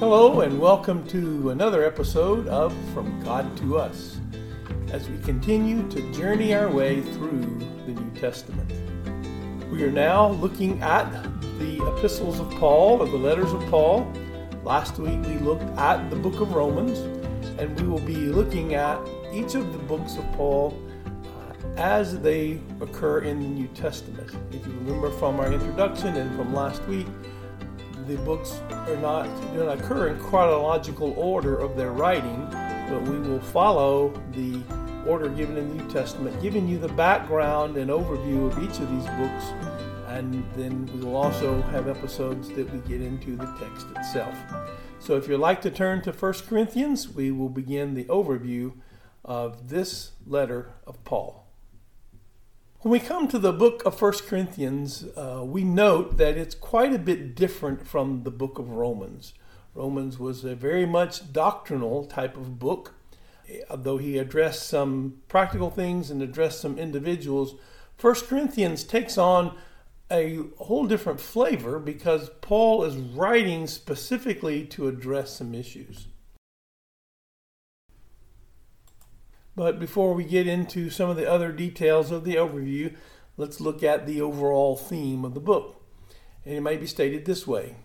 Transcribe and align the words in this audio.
Hello, 0.00 0.40
and 0.40 0.58
welcome 0.58 1.06
to 1.08 1.50
another 1.50 1.84
episode 1.84 2.48
of 2.48 2.74
From 2.94 3.22
God 3.22 3.54
to 3.58 3.76
Us 3.76 4.18
as 4.92 5.06
we 5.10 5.18
continue 5.18 5.86
to 5.90 6.10
journey 6.14 6.54
our 6.54 6.70
way 6.70 7.02
through 7.02 7.58
the 7.84 7.92
New 7.92 8.10
Testament. 8.18 8.72
We 9.70 9.84
are 9.84 9.90
now 9.90 10.30
looking 10.30 10.80
at 10.80 11.04
the 11.58 11.86
epistles 11.86 12.40
of 12.40 12.50
Paul, 12.52 13.02
or 13.02 13.08
the 13.08 13.18
letters 13.18 13.52
of 13.52 13.60
Paul. 13.66 14.10
Last 14.64 14.96
week 14.96 15.20
we 15.26 15.34
looked 15.34 15.64
at 15.76 16.08
the 16.08 16.16
book 16.16 16.40
of 16.40 16.54
Romans, 16.54 16.98
and 17.60 17.78
we 17.78 17.86
will 17.86 18.00
be 18.00 18.16
looking 18.16 18.72
at 18.72 18.98
each 19.34 19.54
of 19.54 19.70
the 19.70 19.78
books 19.80 20.16
of 20.16 20.24
Paul 20.32 20.82
uh, 21.04 21.66
as 21.76 22.18
they 22.20 22.58
occur 22.80 23.18
in 23.18 23.38
the 23.38 23.48
New 23.48 23.68
Testament. 23.74 24.30
If 24.50 24.66
you 24.66 24.72
remember 24.72 25.10
from 25.10 25.38
our 25.40 25.52
introduction 25.52 26.16
and 26.16 26.34
from 26.38 26.54
last 26.54 26.82
week, 26.84 27.06
the 28.10 28.16
books 28.22 28.60
are 28.70 28.96
not 28.96 29.26
do 29.52 29.64
not 29.64 29.78
occur 29.78 30.08
in 30.08 30.18
chronological 30.18 31.12
order 31.16 31.56
of 31.56 31.76
their 31.76 31.92
writing, 31.92 32.46
but 32.88 33.00
we 33.02 33.18
will 33.20 33.40
follow 33.40 34.12
the 34.32 34.60
order 35.06 35.28
given 35.28 35.56
in 35.56 35.68
the 35.68 35.74
New 35.84 35.90
Testament, 35.90 36.40
giving 36.42 36.66
you 36.66 36.78
the 36.78 36.88
background 36.88 37.76
and 37.76 37.88
overview 37.88 38.50
of 38.50 38.62
each 38.62 38.80
of 38.80 38.90
these 38.90 39.06
books, 39.16 39.44
and 40.08 40.44
then 40.56 40.86
we 40.92 41.04
will 41.04 41.16
also 41.16 41.62
have 41.62 41.86
episodes 41.86 42.48
that 42.50 42.70
we 42.72 42.80
get 42.88 43.00
into 43.00 43.36
the 43.36 43.46
text 43.60 43.86
itself. 43.96 44.34
So 44.98 45.16
if 45.16 45.28
you'd 45.28 45.38
like 45.38 45.62
to 45.62 45.70
turn 45.70 46.02
to 46.02 46.12
1 46.12 46.32
Corinthians, 46.48 47.08
we 47.08 47.30
will 47.30 47.48
begin 47.48 47.94
the 47.94 48.04
overview 48.04 48.72
of 49.24 49.68
this 49.68 50.12
letter 50.26 50.74
of 50.84 51.02
Paul. 51.04 51.49
When 52.82 52.92
we 52.92 52.98
come 52.98 53.28
to 53.28 53.38
the 53.38 53.52
book 53.52 53.84
of 53.84 54.00
1 54.00 54.12
Corinthians, 54.26 55.04
uh, 55.14 55.42
we 55.44 55.64
note 55.64 56.16
that 56.16 56.38
it's 56.38 56.54
quite 56.54 56.94
a 56.94 56.98
bit 56.98 57.34
different 57.34 57.86
from 57.86 58.22
the 58.22 58.30
book 58.30 58.58
of 58.58 58.70
Romans. 58.70 59.34
Romans 59.74 60.18
was 60.18 60.46
a 60.46 60.54
very 60.54 60.86
much 60.86 61.30
doctrinal 61.30 62.06
type 62.06 62.38
of 62.38 62.58
book, 62.58 62.94
though 63.70 63.98
he 63.98 64.16
addressed 64.16 64.66
some 64.66 65.20
practical 65.28 65.68
things 65.68 66.10
and 66.10 66.22
addressed 66.22 66.62
some 66.62 66.78
individuals. 66.78 67.54
1 68.00 68.14
Corinthians 68.26 68.82
takes 68.82 69.18
on 69.18 69.58
a 70.10 70.38
whole 70.56 70.86
different 70.86 71.20
flavor 71.20 71.78
because 71.78 72.30
Paul 72.40 72.82
is 72.84 72.96
writing 72.96 73.66
specifically 73.66 74.64
to 74.68 74.88
address 74.88 75.36
some 75.36 75.54
issues. 75.54 76.06
But 79.60 79.78
before 79.78 80.14
we 80.14 80.24
get 80.24 80.46
into 80.46 80.88
some 80.88 81.10
of 81.10 81.18
the 81.18 81.30
other 81.30 81.52
details 81.52 82.10
of 82.10 82.24
the 82.24 82.36
overview, 82.36 82.96
let's 83.36 83.60
look 83.60 83.82
at 83.82 84.06
the 84.06 84.18
overall 84.18 84.74
theme 84.74 85.22
of 85.22 85.34
the 85.34 85.38
book. 85.38 85.84
And 86.46 86.54
it 86.54 86.62
may 86.62 86.78
be 86.78 86.86
stated 86.86 87.26
this 87.26 87.46
way 87.46 87.76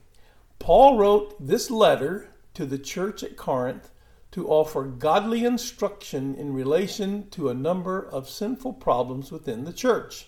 Paul 0.58 0.98
wrote 0.98 1.36
this 1.38 1.70
letter 1.70 2.30
to 2.54 2.66
the 2.66 2.80
church 2.80 3.24
at 3.24 3.36
Corinth 3.36 3.92
to 4.32 4.48
offer 4.48 4.86
godly 4.86 5.44
instruction 5.44 6.34
in 6.36 6.54
relation 6.54 7.30
to 7.32 7.50
a 7.50 7.54
number 7.54 8.02
of 8.02 8.30
sinful 8.30 8.76
problems 8.76 9.30
within 9.30 9.66
the 9.66 9.74
church. 9.74 10.28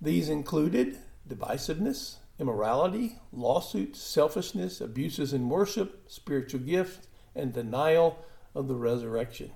These 0.00 0.28
included 0.28 0.98
divisiveness, 1.28 2.16
immorality, 2.40 3.20
lawsuits, 3.30 4.02
selfishness, 4.02 4.80
abuses 4.80 5.32
in 5.32 5.48
worship, 5.48 6.10
spiritual 6.10 6.58
gifts, 6.58 7.06
and 7.36 7.52
denial 7.52 8.18
of 8.52 8.66
the 8.66 8.74
resurrection. 8.74 9.52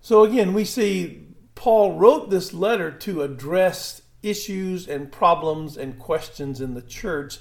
So 0.00 0.24
again, 0.24 0.54
we 0.54 0.64
see 0.64 1.26
Paul 1.54 1.98
wrote 1.98 2.30
this 2.30 2.54
letter 2.54 2.90
to 2.90 3.22
address 3.22 4.02
issues 4.22 4.88
and 4.88 5.12
problems 5.12 5.76
and 5.76 5.98
questions 5.98 6.60
in 6.60 6.74
the 6.74 6.82
church. 6.82 7.38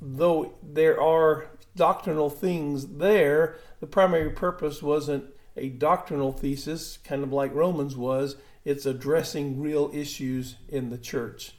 Though 0.00 0.54
there 0.62 1.00
are 1.00 1.46
doctrinal 1.76 2.30
things 2.30 2.98
there, 2.98 3.56
the 3.80 3.86
primary 3.86 4.30
purpose 4.30 4.82
wasn't 4.82 5.24
a 5.56 5.68
doctrinal 5.68 6.32
thesis, 6.32 6.98
kind 6.98 7.22
of 7.22 7.32
like 7.32 7.54
Romans 7.54 7.96
was. 7.96 8.36
It's 8.64 8.86
addressing 8.86 9.60
real 9.60 9.90
issues 9.92 10.56
in 10.68 10.90
the 10.90 10.98
church. 10.98 11.54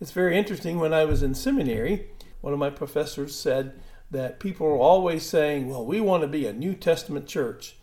It's 0.00 0.12
very 0.12 0.36
interesting. 0.36 0.78
When 0.78 0.92
I 0.92 1.04
was 1.04 1.22
in 1.22 1.34
seminary, 1.34 2.10
one 2.40 2.52
of 2.52 2.58
my 2.58 2.70
professors 2.70 3.34
said 3.34 3.80
that 4.10 4.40
people 4.40 4.66
are 4.66 4.76
always 4.76 5.24
saying, 5.24 5.68
Well, 5.68 5.84
we 5.84 6.00
want 6.00 6.22
to 6.22 6.28
be 6.28 6.46
a 6.46 6.52
New 6.52 6.74
Testament 6.74 7.26
church 7.26 7.76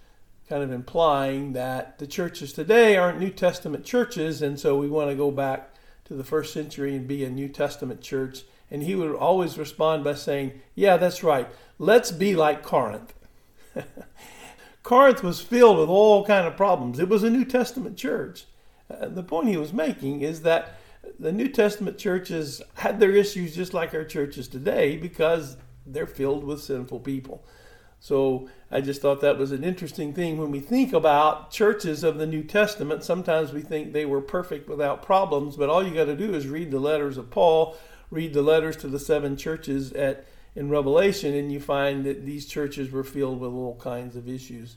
kind 0.50 0.64
of 0.64 0.72
implying 0.72 1.54
that 1.54 2.00
the 2.00 2.08
churches 2.08 2.54
today 2.54 2.98
aren't 2.98 3.20
New 3.20 3.30
Testament 3.30 3.86
churches, 3.86 4.42
and 4.42 4.60
so 4.60 4.78
we 4.78 4.90
want 4.90 5.10
to 5.10 5.16
go 5.16 5.32
back 5.32 5.74
to 6.06 6.14
the 6.14 6.24
first 6.24 6.54
century 6.54 6.96
and 6.96 7.08
be 7.08 7.24
a 7.24 7.30
New 7.30 7.48
Testament 7.48 8.02
church. 8.02 8.44
And 8.70 8.84
he 8.84 8.96
would 8.96 9.16
always 9.16 9.58
respond 9.58 10.04
by 10.04 10.16
saying, 10.16 10.62
Yeah, 10.76 10.98
that's 10.98 11.24
right. 11.24 11.48
Let's 11.80 12.12
be 12.12 12.36
like 12.36 12.64
Corinth. 12.64 13.14
Corinth 14.84 15.24
was 15.24 15.42
filled 15.42 15.80
with 15.80 15.90
all 15.90 16.26
kind 16.26 16.46
of 16.46 16.58
problems. 16.58 17.00
It 17.00 17.08
was 17.08 17.24
a 17.24 17.30
New 17.30 17.46
Testament 17.46 17.98
church. 17.98 18.46
Uh, 18.90 19.08
the 19.08 19.24
point 19.24 19.48
he 19.48 19.58
was 19.58 19.72
making 19.72 20.22
is 20.22 20.42
that 20.42 20.78
the 21.20 21.32
New 21.32 21.48
Testament 21.48 21.98
churches 21.98 22.62
had 22.76 23.00
their 23.00 23.12
issues 23.12 23.56
just 23.56 23.74
like 23.74 23.94
our 23.94 24.04
churches 24.04 24.48
today 24.48 24.98
because 24.98 25.58
they're 25.86 26.08
filled 26.08 26.44
with 26.44 26.62
sinful 26.62 27.00
people. 27.00 27.44
So 28.04 28.50
I 28.70 28.82
just 28.82 29.02
thought 29.02 29.22
that 29.22 29.38
was 29.38 29.54
an 29.54 29.64
interesting 29.64 30.14
thing 30.14 30.38
when 30.38 30.52
we 30.52 30.60
think 30.60 30.92
about 30.92 31.52
churches 31.52 32.04
of 32.04 32.18
the 32.18 32.28
New 32.28 32.44
Testament. 32.44 33.02
Sometimes 33.02 33.54
we 33.54 33.62
think 33.62 33.94
they 33.94 34.06
were 34.06 34.20
perfect 34.20 34.68
without 34.68 35.02
problems, 35.02 35.56
but 35.56 35.70
all 35.70 35.82
you 35.82 35.94
got 35.94 36.08
to 36.08 36.16
do 36.18 36.34
is 36.34 36.46
read 36.46 36.70
the 36.70 36.82
letters 36.82 37.18
of 37.18 37.32
Paul, 37.32 37.78
read 38.12 38.34
the 38.34 38.42
letters 38.42 38.76
to 38.78 38.90
the 38.90 39.00
seven 39.00 39.38
churches 39.38 39.94
at 39.94 40.26
in 40.54 40.70
Revelation, 40.70 41.34
and 41.34 41.50
you 41.50 41.62
find 41.62 42.04
that 42.04 42.26
these 42.26 42.46
churches 42.46 42.92
were 42.92 43.06
filled 43.06 43.40
with 43.40 43.52
all 43.52 43.78
kinds 43.78 44.18
of 44.18 44.28
issues. 44.28 44.76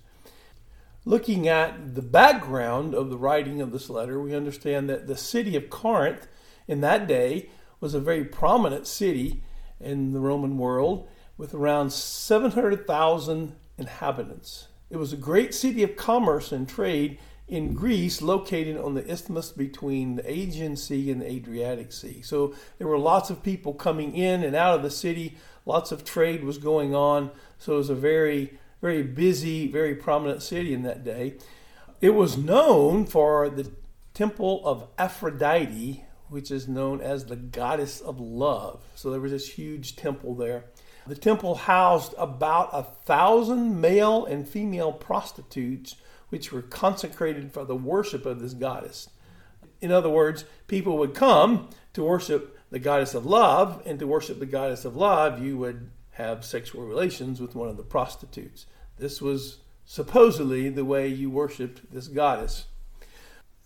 Looking 1.04 1.48
at 1.48 1.96
the 1.96 2.02
background 2.02 2.94
of 2.94 3.10
the 3.10 3.18
writing 3.18 3.60
of 3.60 3.72
this 3.72 3.90
letter, 3.90 4.20
we 4.20 4.36
understand 4.36 4.88
that 4.88 5.08
the 5.08 5.16
city 5.16 5.56
of 5.56 5.68
Corinth 5.68 6.28
in 6.68 6.80
that 6.82 7.08
day 7.08 7.50
was 7.80 7.92
a 7.92 7.98
very 7.98 8.24
prominent 8.24 8.86
city 8.86 9.42
in 9.80 10.12
the 10.12 10.20
Roman 10.20 10.58
world 10.58 11.08
with 11.36 11.54
around 11.54 11.92
700,000 11.92 13.56
inhabitants. 13.78 14.68
It 14.90 14.96
was 14.96 15.12
a 15.12 15.16
great 15.16 15.54
city 15.54 15.82
of 15.82 15.96
commerce 15.96 16.52
and 16.52 16.68
trade 16.68 17.18
in 17.48 17.74
Greece, 17.74 18.22
located 18.22 18.76
on 18.76 18.94
the 18.94 19.08
isthmus 19.08 19.50
between 19.50 20.16
the 20.16 20.28
Aegean 20.28 20.76
Sea 20.76 21.10
and 21.12 21.20
the 21.20 21.30
Adriatic 21.30 21.92
Sea. 21.92 22.20
So 22.22 22.54
there 22.78 22.88
were 22.88 22.98
lots 22.98 23.30
of 23.30 23.42
people 23.42 23.72
coming 23.72 24.16
in 24.16 24.42
and 24.42 24.56
out 24.56 24.74
of 24.74 24.82
the 24.82 24.90
city. 24.90 25.36
Lots 25.64 25.92
of 25.92 26.04
trade 26.04 26.42
was 26.42 26.58
going 26.58 26.94
on. 26.94 27.30
So 27.58 27.74
it 27.74 27.78
was 27.78 27.90
a 27.90 27.94
very, 27.94 28.58
very 28.80 29.02
busy, 29.02 29.68
very 29.68 29.94
prominent 29.94 30.42
city 30.42 30.74
in 30.74 30.82
that 30.82 31.04
day. 31.04 31.36
It 32.00 32.10
was 32.10 32.36
known 32.36 33.06
for 33.06 33.48
the 33.48 33.70
temple 34.12 34.66
of 34.66 34.88
Aphrodite, 34.98 36.04
which 36.28 36.50
is 36.50 36.66
known 36.66 37.00
as 37.00 37.26
the 37.26 37.36
goddess 37.36 38.00
of 38.00 38.18
love. 38.18 38.82
So 38.96 39.10
there 39.10 39.20
was 39.20 39.32
this 39.32 39.50
huge 39.50 39.94
temple 39.94 40.34
there. 40.34 40.64
The 41.06 41.14
temple 41.14 41.54
housed 41.54 42.14
about 42.18 42.70
a 42.72 42.82
thousand 42.82 43.80
male 43.80 44.24
and 44.24 44.48
female 44.48 44.92
prostitutes, 44.92 45.96
which 46.30 46.50
were 46.50 46.62
consecrated 46.62 47.52
for 47.52 47.64
the 47.64 47.76
worship 47.76 48.26
of 48.26 48.40
this 48.40 48.54
goddess. 48.54 49.08
In 49.80 49.92
other 49.92 50.10
words, 50.10 50.44
people 50.66 50.98
would 50.98 51.14
come 51.14 51.68
to 51.92 52.02
worship 52.02 52.58
the 52.70 52.78
goddess 52.80 53.14
of 53.14 53.24
love, 53.24 53.80
and 53.86 53.98
to 54.00 54.06
worship 54.06 54.40
the 54.40 54.46
goddess 54.46 54.84
of 54.84 54.96
love, 54.96 55.40
you 55.40 55.56
would 55.56 55.90
have 56.12 56.44
sexual 56.44 56.82
relations 56.82 57.40
with 57.40 57.54
one 57.54 57.68
of 57.68 57.76
the 57.76 57.84
prostitutes. 57.84 58.66
This 58.98 59.22
was 59.22 59.58
supposedly 59.84 60.68
the 60.68 60.84
way 60.84 61.06
you 61.06 61.30
worshiped 61.30 61.92
this 61.92 62.08
goddess. 62.08 62.66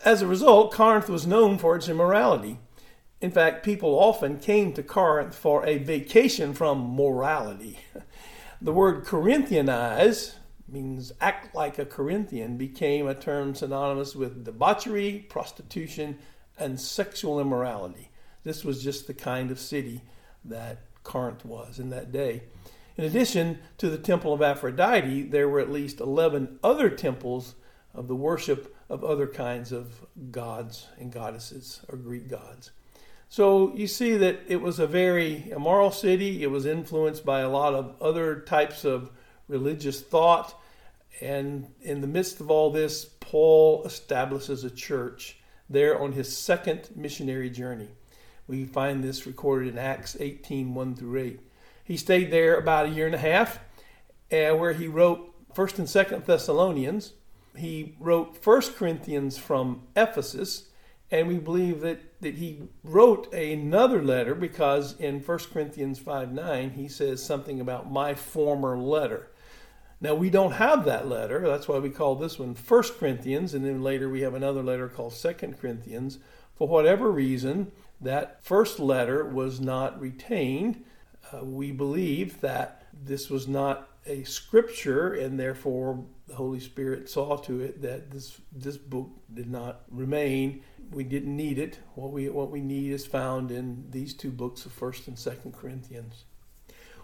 As 0.05 0.21
a 0.21 0.27
result, 0.27 0.72
Corinth 0.72 1.09
was 1.09 1.27
known 1.27 1.57
for 1.57 1.77
its 1.77 1.89
immorality. 1.89 2.59
In 3.21 3.31
fact, 3.31 3.65
people 3.65 3.99
often 3.99 4.39
came 4.39 4.73
to 4.73 4.83
Corinth 4.83 5.35
for 5.35 5.67
a 5.67 5.79
vacation 5.79 6.55
from 6.55 6.97
morality. 6.97 7.78
The 8.63 8.75
word 8.75 9.07
Corinthianize 9.07 10.34
means 10.69 11.13
act 11.19 11.55
like 11.55 11.78
a 11.78 11.87
Corinthian 11.87 12.59
became 12.59 13.07
a 13.07 13.15
term 13.15 13.55
synonymous 13.55 14.15
with 14.15 14.45
debauchery, 14.45 15.25
prostitution, 15.31 16.19
and 16.59 16.78
sexual 16.78 17.41
immorality. 17.41 18.11
This 18.45 18.63
was 18.63 18.84
just 18.84 19.07
the 19.07 19.15
kind 19.15 19.51
of 19.51 19.59
city 19.59 20.03
that 20.45 20.81
Corinth 21.05 21.43
was 21.43 21.78
in 21.78 21.89
that 21.89 22.13
day. 22.13 22.43
In 22.99 23.05
addition 23.05 23.61
to 23.78 23.89
the 23.89 23.97
temple 23.97 24.34
of 24.34 24.43
Aphrodite, 24.43 25.23
there 25.23 25.49
were 25.49 25.61
at 25.61 25.73
least 25.73 26.01
11 26.01 26.59
other 26.63 26.91
temples 26.91 27.55
of 27.95 28.09
the 28.09 28.15
worship 28.15 28.77
of 28.91 29.03
other 29.03 29.27
kinds 29.27 29.73
of 29.73 30.05
gods 30.31 30.89
and 30.99 31.11
goddesses 31.11 31.81
or 31.89 31.97
Greek 31.97 32.28
gods. 32.28 32.73
So 33.30 33.72
you 33.77 33.86
see 33.86 34.16
that 34.16 34.41
it 34.48 34.60
was 34.60 34.80
a 34.80 34.88
very 34.88 35.48
immoral 35.53 35.92
city. 35.92 36.42
It 36.42 36.50
was 36.50 36.66
influenced 36.66 37.24
by 37.24 37.41
a 37.41 37.48
lot 37.48 37.74
of 37.74 37.94
other 38.03 38.41
types 38.41 38.84
of 38.84 39.12
religious 39.47 40.00
thought. 40.00 40.60
And 41.21 41.68
in 41.80 42.00
the 42.00 42.09
midst 42.09 42.41
of 42.41 42.50
all 42.50 42.72
this, 42.72 43.04
Paul 43.04 43.84
establishes 43.84 44.65
a 44.65 44.71
church 44.71 45.38
there 45.68 45.97
on 45.97 46.10
his 46.10 46.36
second 46.36 46.91
missionary 46.97 47.50
journey. 47.50 47.91
We 48.48 48.65
find 48.65 49.04
this 49.04 49.28
recorded 49.28 49.68
in 49.68 49.78
Acts 49.78 50.16
18 50.18 50.74
1 50.74 50.97
through 50.97 51.21
8. 51.21 51.41
He 51.84 51.97
stayed 51.97 52.32
there 52.32 52.56
about 52.56 52.86
a 52.86 52.91
year 52.91 53.06
and 53.06 53.15
a 53.15 53.18
half, 53.18 53.60
and 54.32 54.59
where 54.59 54.72
he 54.72 54.88
wrote 54.88 55.32
First 55.54 55.78
and 55.78 55.88
Second 55.88 56.24
Thessalonians. 56.24 57.12
He 57.56 57.94
wrote 58.00 58.42
First 58.42 58.74
Corinthians 58.74 59.38
from 59.38 59.82
Ephesus, 59.94 60.70
and 61.10 61.27
we 61.27 61.39
believe 61.39 61.80
that, 61.80 62.21
that 62.21 62.36
he 62.36 62.62
wrote 62.84 63.33
another 63.34 64.03
letter 64.03 64.34
because 64.34 64.98
in 65.01 65.21
1 65.21 65.39
Corinthians 65.53 65.98
5 65.98 66.33
9, 66.33 66.71
he 66.71 66.89
says 66.89 67.22
something 67.22 67.60
about 67.60 67.91
my 67.91 68.15
former 68.15 68.78
letter. 68.78 69.28
Now, 70.01 70.15
we 70.15 70.30
don't 70.30 70.53
have 70.53 70.84
that 70.86 71.09
letter. 71.09 71.47
That's 71.47 71.68
why 71.68 71.78
we 71.78 71.91
call 71.91 72.15
this 72.15 72.39
one 72.39 72.54
1 72.54 72.83
Corinthians, 72.98 73.53
and 73.53 73.65
then 73.66 73.83
later 73.83 74.09
we 74.09 74.22
have 74.22 74.34
another 74.34 74.62
letter 74.62 74.89
called 74.89 75.15
2 75.15 75.33
Corinthians. 75.60 76.18
For 76.54 76.68
whatever 76.68 77.10
reason, 77.10 77.72
that 78.01 78.42
first 78.42 78.78
letter 78.78 79.24
was 79.24 79.60
not 79.60 80.01
retained. 80.01 80.84
Uh, 81.33 81.45
we 81.45 81.71
believe 81.71 82.41
that 82.41 82.86
this 82.92 83.28
was 83.28 83.47
not 83.47 83.89
a 84.06 84.24
scripture, 84.24 85.13
and 85.13 85.39
therefore 85.39 86.04
the 86.30 86.36
Holy 86.36 86.60
Spirit 86.60 87.10
saw 87.10 87.36
to 87.36 87.60
it 87.60 87.82
that 87.82 88.10
this 88.10 88.41
this 88.53 88.77
book 88.77 89.10
did 89.34 89.50
not 89.50 89.82
remain. 89.91 90.62
We 90.92 91.04
didn't 91.04 91.36
need 91.36 91.59
it. 91.59 91.80
What 91.94 92.12
we 92.12 92.28
what 92.28 92.50
we 92.50 92.60
need 92.60 92.92
is 92.92 93.04
found 93.04 93.50
in 93.50 93.86
these 93.91 94.15
two 94.15 94.30
books 94.30 94.65
of 94.65 94.72
First 94.72 95.09
and 95.09 95.18
Second 95.18 95.54
Corinthians. 95.54 96.24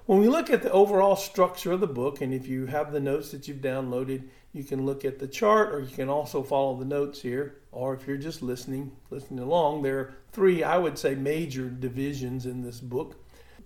When 0.06 0.20
we 0.20 0.28
look 0.28 0.50
at 0.50 0.62
the 0.62 0.70
overall 0.70 1.16
structure 1.16 1.72
of 1.72 1.80
the 1.80 1.88
book, 1.88 2.20
and 2.20 2.32
if 2.32 2.46
you 2.46 2.66
have 2.66 2.92
the 2.92 3.00
notes 3.00 3.32
that 3.32 3.48
you've 3.48 3.58
downloaded, 3.58 4.28
you 4.52 4.62
can 4.62 4.86
look 4.86 5.04
at 5.04 5.18
the 5.18 5.26
chart, 5.26 5.74
or 5.74 5.80
you 5.80 5.94
can 5.94 6.08
also 6.08 6.44
follow 6.44 6.76
the 6.76 6.84
notes 6.84 7.20
here. 7.20 7.56
Or 7.72 7.92
if 7.94 8.06
you're 8.06 8.16
just 8.16 8.40
listening, 8.40 8.92
listening 9.10 9.40
along, 9.40 9.82
there 9.82 9.98
are 9.98 10.14
three, 10.30 10.62
I 10.62 10.78
would 10.78 10.96
say, 10.96 11.16
major 11.16 11.68
divisions 11.68 12.46
in 12.46 12.62
this 12.62 12.78
book 12.78 13.16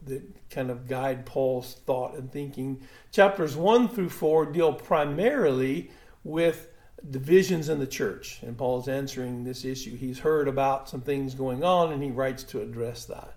that 0.07 0.51
kind 0.51 0.71
of 0.71 0.89
guide 0.89 1.27
Paul's 1.27 1.75
thought 1.87 2.15
and 2.15 2.31
thinking. 2.33 2.83
Chapters 3.13 3.57
1 3.57 3.89
through 3.89 4.11
4 4.11 4.47
deal 4.47 4.73
primarily 4.73 5.91
with 6.25 6.69
divisions 7.09 7.69
in 7.69 7.79
the 7.79 7.87
church, 7.87 8.41
and 8.43 8.57
Paul's 8.57 8.89
answering 8.89 9.45
this 9.45 9.65
issue. 9.65 9.97
He's 9.97 10.19
heard 10.19 10.49
about 10.49 10.89
some 10.89 11.01
things 11.01 11.35
going 11.35 11.65
on, 11.65 11.93
and 11.93 12.03
he 12.03 12.11
writes 12.11 12.43
to 12.45 12.61
address 12.61 13.05
that. 13.07 13.35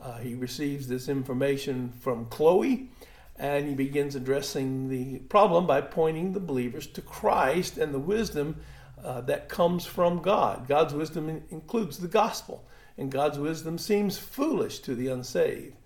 Uh, 0.00 0.18
he 0.18 0.34
receives 0.34 0.88
this 0.88 1.08
information 1.08 1.92
from 2.00 2.26
Chloe, 2.26 2.90
and 3.36 3.68
he 3.68 3.74
begins 3.74 4.14
addressing 4.14 4.88
the 4.88 5.18
problem 5.20 5.66
by 5.66 5.80
pointing 5.80 6.32
the 6.32 6.40
believers 6.40 6.86
to 6.88 7.02
Christ 7.02 7.78
and 7.78 7.94
the 7.94 7.98
wisdom 7.98 8.56
uh, 9.02 9.20
that 9.22 9.48
comes 9.48 9.86
from 9.86 10.20
God. 10.20 10.66
God's 10.66 10.94
wisdom 10.94 11.28
in- 11.28 11.44
includes 11.50 11.98
the 11.98 12.08
gospel, 12.08 12.66
and 12.98 13.10
God's 13.10 13.38
wisdom 13.38 13.78
seems 13.78 14.18
foolish 14.18 14.80
to 14.80 14.94
the 14.94 15.08
unsaved. 15.08 15.76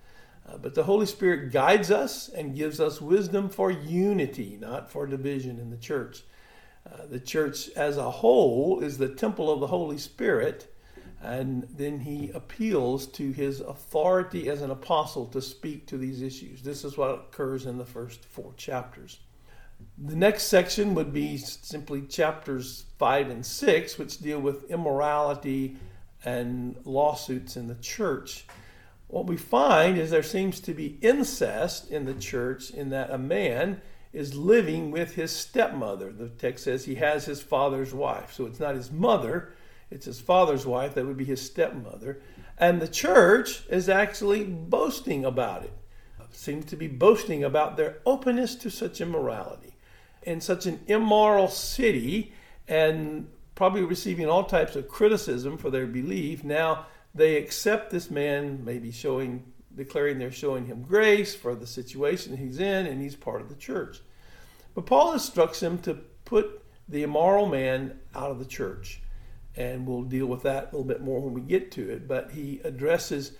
Uh, 0.48 0.56
but 0.56 0.75
the 0.75 0.84
Holy 0.84 1.06
Spirit 1.06 1.52
guides 1.52 1.90
us 1.90 2.28
and 2.28 2.56
gives 2.56 2.81
us 2.81 3.00
wisdom 3.00 3.48
for 3.48 3.70
unity, 3.70 4.58
not 4.60 4.90
for 4.90 5.06
division 5.06 5.58
in 5.58 5.70
the 5.70 5.76
church. 5.76 6.22
Uh, 6.87 7.06
the 7.06 7.20
church 7.20 7.69
as 7.70 7.96
a 7.96 8.10
whole 8.10 8.81
is 8.81 8.98
the 8.98 9.08
temple 9.08 9.50
of 9.50 9.60
the 9.60 9.66
Holy 9.66 9.98
Spirit, 9.98 10.75
and 11.22 11.69
then 11.76 12.00
he 12.00 12.31
appeals 12.31 13.06
to 13.06 13.32
his 13.32 13.60
authority 13.60 14.48
as 14.48 14.62
an 14.62 14.70
apostle 14.70 15.26
to 15.26 15.42
speak 15.42 15.87
to 15.87 15.98
these 15.98 16.22
issues. 16.22 16.62
This 16.62 16.84
is 16.84 16.96
what 16.96 17.10
occurs 17.10 17.66
in 17.66 17.76
the 17.76 17.84
first 17.84 18.25
four 18.25 18.54
chapters. 18.56 19.20
The 19.98 20.16
next 20.16 20.44
section 20.44 20.94
would 20.94 21.12
be 21.12 21.37
simply 21.37 22.02
chapters 22.02 22.87
5 22.98 23.31
and 23.31 23.44
6, 23.44 23.98
which 23.98 24.19
deal 24.19 24.40
with 24.40 24.70
immorality 24.70 25.76
and 26.25 26.76
lawsuits 26.84 27.56
in 27.56 27.66
the 27.66 27.75
church. 27.76 28.46
What 29.10 29.26
we 29.26 29.36
find 29.36 29.98
is 29.98 30.10
there 30.10 30.22
seems 30.22 30.60
to 30.60 30.72
be 30.72 30.96
incest 31.02 31.90
in 31.90 32.04
the 32.04 32.14
church 32.14 32.70
in 32.70 32.90
that 32.90 33.10
a 33.10 33.18
man 33.18 33.80
is 34.12 34.36
living 34.36 34.92
with 34.92 35.16
his 35.16 35.34
stepmother. 35.34 36.12
The 36.12 36.28
text 36.28 36.64
says 36.64 36.84
he 36.84 36.94
has 36.96 37.24
his 37.24 37.42
father's 37.42 37.92
wife. 37.92 38.32
So 38.32 38.46
it's 38.46 38.60
not 38.60 38.76
his 38.76 38.92
mother, 38.92 39.52
it's 39.90 40.06
his 40.06 40.20
father's 40.20 40.64
wife, 40.64 40.94
that 40.94 41.06
would 41.06 41.16
be 41.16 41.24
his 41.24 41.42
stepmother. 41.42 42.20
And 42.56 42.80
the 42.80 42.86
church 42.86 43.64
is 43.68 43.88
actually 43.88 44.44
boasting 44.44 45.24
about 45.24 45.64
it, 45.64 45.72
seems 46.30 46.66
to 46.66 46.76
be 46.76 46.86
boasting 46.86 47.42
about 47.42 47.76
their 47.76 47.98
openness 48.06 48.54
to 48.56 48.70
such 48.70 49.00
immorality. 49.00 49.74
In 50.22 50.40
such 50.40 50.66
an 50.66 50.80
immoral 50.86 51.48
city, 51.48 52.32
and 52.68 53.26
probably 53.56 53.82
receiving 53.82 54.28
all 54.28 54.44
types 54.44 54.76
of 54.76 54.86
criticism 54.86 55.58
for 55.58 55.70
their 55.70 55.86
belief, 55.86 56.44
now 56.44 56.86
they 57.14 57.36
accept 57.36 57.90
this 57.90 58.10
man, 58.10 58.64
maybe 58.64 58.90
showing, 58.90 59.44
declaring 59.74 60.18
they're 60.18 60.30
showing 60.30 60.66
him 60.66 60.82
grace 60.82 61.34
for 61.34 61.54
the 61.54 61.66
situation 61.66 62.36
he's 62.36 62.58
in, 62.58 62.86
and 62.86 63.00
he's 63.00 63.16
part 63.16 63.40
of 63.40 63.48
the 63.48 63.54
church. 63.54 64.00
But 64.74 64.86
Paul 64.86 65.12
instructs 65.12 65.62
him 65.62 65.78
to 65.80 65.94
put 66.24 66.62
the 66.88 67.02
immoral 67.02 67.46
man 67.46 67.98
out 68.14 68.30
of 68.30 68.38
the 68.38 68.44
church 68.44 69.00
and 69.56 69.86
we'll 69.86 70.02
deal 70.02 70.26
with 70.26 70.42
that 70.42 70.64
a 70.64 70.66
little 70.66 70.84
bit 70.84 71.00
more 71.00 71.20
when 71.20 71.34
we 71.34 71.40
get 71.40 71.72
to 71.72 71.90
it. 71.90 72.06
But 72.06 72.30
he 72.32 72.60
addresses 72.64 73.32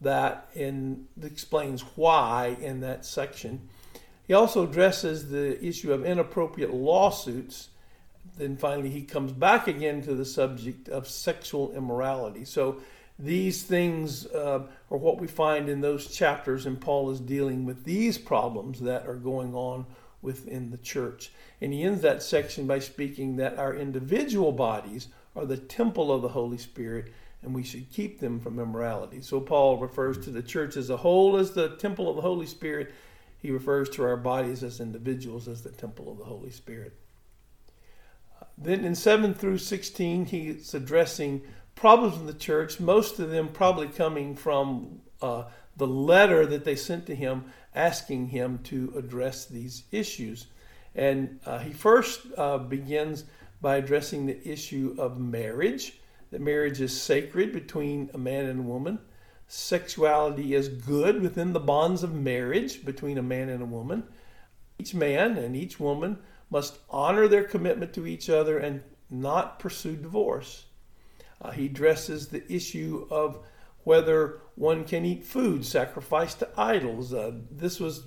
that 0.00 0.48
and 0.54 1.06
explains 1.22 1.82
why 1.96 2.56
in 2.60 2.80
that 2.80 3.04
section. 3.04 3.68
He 4.26 4.34
also 4.34 4.64
addresses 4.64 5.30
the 5.30 5.62
issue 5.64 5.92
of 5.92 6.04
inappropriate 6.04 6.72
lawsuits. 6.72 7.68
Then 8.36 8.56
finally, 8.56 8.90
he 8.90 9.02
comes 9.02 9.32
back 9.32 9.66
again 9.66 10.02
to 10.02 10.14
the 10.14 10.24
subject 10.24 10.88
of 10.88 11.08
sexual 11.08 11.72
immorality. 11.72 12.44
So, 12.44 12.80
these 13.18 13.62
things 13.62 14.26
uh, 14.26 14.62
are 14.90 14.98
what 14.98 15.20
we 15.20 15.26
find 15.26 15.68
in 15.68 15.80
those 15.80 16.06
chapters, 16.06 16.66
and 16.66 16.80
Paul 16.80 17.10
is 17.10 17.20
dealing 17.20 17.64
with 17.64 17.84
these 17.84 18.16
problems 18.16 18.80
that 18.80 19.06
are 19.06 19.16
going 19.16 19.54
on 19.54 19.86
within 20.22 20.70
the 20.70 20.78
church. 20.78 21.32
And 21.60 21.72
he 21.72 21.82
ends 21.82 22.02
that 22.02 22.22
section 22.22 22.66
by 22.66 22.78
speaking 22.78 23.36
that 23.36 23.58
our 23.58 23.74
individual 23.74 24.52
bodies 24.52 25.08
are 25.34 25.46
the 25.46 25.56
temple 25.56 26.12
of 26.12 26.22
the 26.22 26.28
Holy 26.28 26.58
Spirit, 26.58 27.12
and 27.42 27.54
we 27.54 27.62
should 27.64 27.90
keep 27.90 28.20
them 28.20 28.38
from 28.38 28.58
immorality. 28.58 29.20
So 29.20 29.40
Paul 29.40 29.78
refers 29.78 30.18
to 30.18 30.30
the 30.30 30.42
church 30.42 30.76
as 30.76 30.90
a 30.90 30.96
whole 30.96 31.36
as 31.36 31.52
the 31.52 31.70
temple 31.76 32.08
of 32.08 32.16
the 32.16 32.22
Holy 32.22 32.46
Spirit. 32.46 32.92
He 33.38 33.50
refers 33.50 33.88
to 33.90 34.04
our 34.04 34.16
bodies 34.16 34.62
as 34.62 34.80
individuals 34.80 35.48
as 35.48 35.62
the 35.62 35.70
temple 35.70 36.10
of 36.10 36.18
the 36.18 36.24
Holy 36.24 36.50
Spirit. 36.50 36.94
Then 38.56 38.84
in 38.84 38.94
7 38.94 39.34
through 39.34 39.58
16, 39.58 40.26
he's 40.26 40.74
addressing 40.74 41.42
problems 41.78 42.16
in 42.16 42.26
the 42.26 42.34
church, 42.34 42.80
most 42.80 43.18
of 43.18 43.30
them 43.30 43.48
probably 43.48 43.88
coming 43.88 44.34
from 44.34 45.00
uh, 45.22 45.44
the 45.76 45.86
letter 45.86 46.44
that 46.44 46.64
they 46.64 46.76
sent 46.76 47.06
to 47.06 47.14
him 47.14 47.44
asking 47.74 48.28
him 48.28 48.58
to 48.64 48.92
address 48.96 49.46
these 49.46 49.84
issues. 49.92 50.48
And 50.94 51.38
uh, 51.46 51.60
he 51.60 51.72
first 51.72 52.22
uh, 52.36 52.58
begins 52.58 53.24
by 53.60 53.76
addressing 53.76 54.26
the 54.26 54.48
issue 54.48 54.96
of 54.98 55.18
marriage, 55.18 56.00
that 56.30 56.40
marriage 56.40 56.80
is 56.80 57.00
sacred 57.00 57.52
between 57.52 58.10
a 58.12 58.18
man 58.18 58.46
and 58.46 58.60
a 58.60 58.62
woman. 58.62 58.98
Sexuality 59.46 60.54
is 60.54 60.68
good 60.68 61.22
within 61.22 61.52
the 61.52 61.60
bonds 61.60 62.02
of 62.02 62.12
marriage 62.12 62.84
between 62.84 63.16
a 63.16 63.22
man 63.22 63.48
and 63.48 63.62
a 63.62 63.66
woman. 63.66 64.04
Each 64.78 64.94
man 64.94 65.38
and 65.38 65.56
each 65.56 65.80
woman 65.80 66.18
must 66.50 66.78
honor 66.90 67.28
their 67.28 67.44
commitment 67.44 67.92
to 67.94 68.06
each 68.06 68.28
other 68.28 68.58
and 68.58 68.82
not 69.10 69.58
pursue 69.58 69.96
divorce. 69.96 70.66
Uh, 71.40 71.50
he 71.50 71.66
addresses 71.66 72.28
the 72.28 72.50
issue 72.52 73.06
of 73.10 73.38
whether 73.84 74.40
one 74.54 74.84
can 74.84 75.04
eat 75.04 75.24
food 75.24 75.64
sacrificed 75.64 76.40
to 76.40 76.48
idols. 76.56 77.14
Uh, 77.14 77.32
this 77.50 77.78
was 77.78 78.04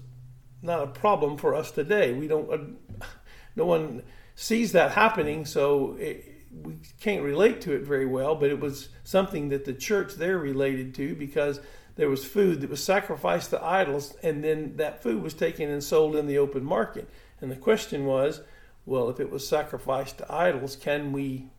not 0.61 0.83
a 0.83 0.88
problem 0.88 1.38
for 1.38 1.55
us 1.55 1.71
today. 1.71 2.13
We 2.13 2.27
don't, 2.27 2.51
uh, 2.51 3.05
no 3.55 3.65
one 3.65 4.03
sees 4.35 4.73
that 4.73 4.91
happening, 4.91 5.45
so 5.45 5.95
it, 6.00 6.45
we 6.51 6.77
can't 7.00 7.23
relate 7.23 7.61
to 7.61 7.73
it 7.73 7.83
very 7.83 8.05
well, 8.05 8.35
but 8.35 8.50
it 8.50 8.59
was 8.59 8.89
something 9.03 9.50
that 9.50 9.65
the 9.65 9.73
church 9.73 10.15
there 10.15 10.38
related 10.38 10.93
to 10.95 11.15
because 11.15 11.59
there 11.95 12.09
was 12.09 12.25
food 12.25 12.61
that 12.61 12.69
was 12.69 12.83
sacrificed 12.83 13.50
to 13.51 13.63
idols, 13.63 14.15
and 14.23 14.43
then 14.43 14.77
that 14.77 15.01
food 15.01 15.21
was 15.21 15.33
taken 15.33 15.69
and 15.69 15.83
sold 15.83 16.15
in 16.15 16.27
the 16.27 16.38
open 16.38 16.63
market. 16.63 17.09
And 17.39 17.51
the 17.51 17.55
question 17.55 18.05
was, 18.05 18.41
well, 18.85 19.09
if 19.09 19.19
it 19.19 19.29
was 19.29 19.47
sacrificed 19.47 20.17
to 20.19 20.33
idols, 20.33 20.75
can 20.75 21.11
we 21.11 21.50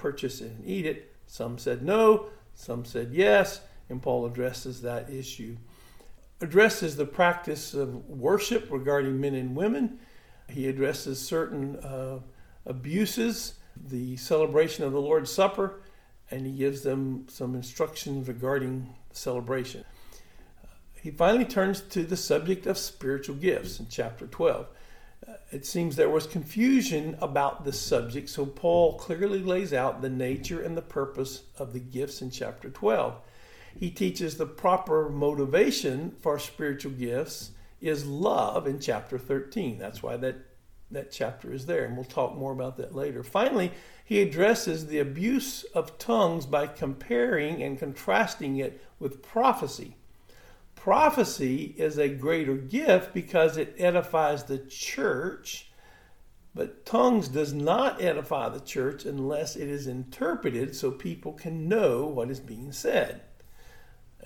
purchase 0.00 0.40
it 0.40 0.52
and 0.52 0.66
eat 0.66 0.86
it? 0.86 1.14
Some 1.26 1.58
said 1.58 1.82
no, 1.82 2.30
some 2.54 2.84
said 2.84 3.10
yes, 3.12 3.60
and 3.88 4.02
Paul 4.02 4.26
addresses 4.26 4.82
that 4.82 5.10
issue. 5.10 5.56
Addresses 6.40 6.96
the 6.96 7.06
practice 7.06 7.74
of 7.74 8.08
worship 8.08 8.68
regarding 8.70 9.20
men 9.20 9.34
and 9.34 9.54
women 9.54 9.98
he 10.50 10.68
addresses 10.68 11.20
certain 11.20 11.76
uh, 11.76 12.20
abuses, 12.66 13.54
the 13.76 14.16
celebration 14.16 14.84
of 14.84 14.92
the 14.92 15.00
Lord's 15.00 15.30
Supper, 15.30 15.80
and 16.30 16.46
he 16.46 16.52
gives 16.52 16.82
them 16.82 17.26
some 17.28 17.54
instructions 17.54 18.28
regarding 18.28 18.94
celebration. 19.12 19.84
He 21.02 21.10
finally 21.10 21.44
turns 21.44 21.80
to 21.80 22.04
the 22.04 22.16
subject 22.16 22.66
of 22.66 22.76
spiritual 22.76 23.36
gifts 23.36 23.80
in 23.80 23.86
chapter 23.88 24.26
12. 24.26 24.66
It 25.52 25.66
seems 25.66 25.96
there 25.96 26.08
was 26.08 26.26
confusion 26.26 27.16
about 27.20 27.64
the 27.64 27.72
subject, 27.72 28.28
so 28.28 28.46
Paul 28.46 28.98
clearly 28.98 29.40
lays 29.40 29.72
out 29.72 30.00
the 30.02 30.08
nature 30.10 30.62
and 30.62 30.76
the 30.76 30.82
purpose 30.82 31.42
of 31.58 31.72
the 31.72 31.80
gifts 31.80 32.22
in 32.22 32.30
chapter 32.30 32.70
12. 32.70 33.20
he 33.78 33.90
teaches 33.90 34.36
the 34.36 34.46
proper 34.46 35.08
motivation 35.08 36.10
for 36.20 36.38
spiritual 36.38 36.92
gifts 36.92 37.52
is 37.80 38.06
love 38.06 38.66
in 38.66 38.78
chapter 38.80 39.18
13. 39.18 39.78
That's 39.78 40.02
why 40.02 40.16
that, 40.18 40.36
that 40.90 41.12
chapter 41.12 41.52
is 41.52 41.66
there, 41.66 41.84
and 41.84 41.96
we'll 41.96 42.04
talk 42.04 42.36
more 42.36 42.52
about 42.52 42.76
that 42.76 42.94
later. 42.94 43.22
Finally, 43.22 43.72
he 44.04 44.20
addresses 44.20 44.86
the 44.86 44.98
abuse 44.98 45.64
of 45.74 45.98
tongues 45.98 46.46
by 46.46 46.66
comparing 46.66 47.62
and 47.62 47.78
contrasting 47.78 48.56
it 48.56 48.84
with 48.98 49.22
prophecy. 49.22 49.96
Prophecy 50.80 51.74
is 51.76 51.98
a 51.98 52.08
greater 52.08 52.54
gift 52.54 53.12
because 53.12 53.58
it 53.58 53.74
edifies 53.76 54.44
the 54.44 54.56
church, 54.56 55.70
but 56.54 56.86
tongues 56.86 57.28
does 57.28 57.52
not 57.52 58.00
edify 58.00 58.48
the 58.48 58.60
church 58.60 59.04
unless 59.04 59.56
it 59.56 59.68
is 59.68 59.86
interpreted 59.86 60.74
so 60.74 60.90
people 60.90 61.34
can 61.34 61.68
know 61.68 62.06
what 62.06 62.30
is 62.30 62.40
being 62.40 62.72
said. 62.72 63.20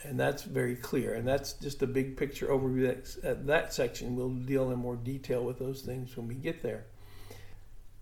And 0.04 0.18
that's 0.18 0.44
very 0.44 0.76
clear. 0.76 1.12
And 1.14 1.26
that's 1.26 1.54
just 1.54 1.82
a 1.82 1.88
big 1.88 2.16
picture 2.16 2.46
overview. 2.46 2.86
That, 2.86 3.28
uh, 3.28 3.42
that 3.46 3.74
section 3.74 4.14
we'll 4.14 4.28
deal 4.30 4.70
in 4.70 4.78
more 4.78 4.94
detail 4.94 5.44
with 5.44 5.58
those 5.58 5.82
things 5.82 6.16
when 6.16 6.28
we 6.28 6.36
get 6.36 6.62
there. 6.62 6.84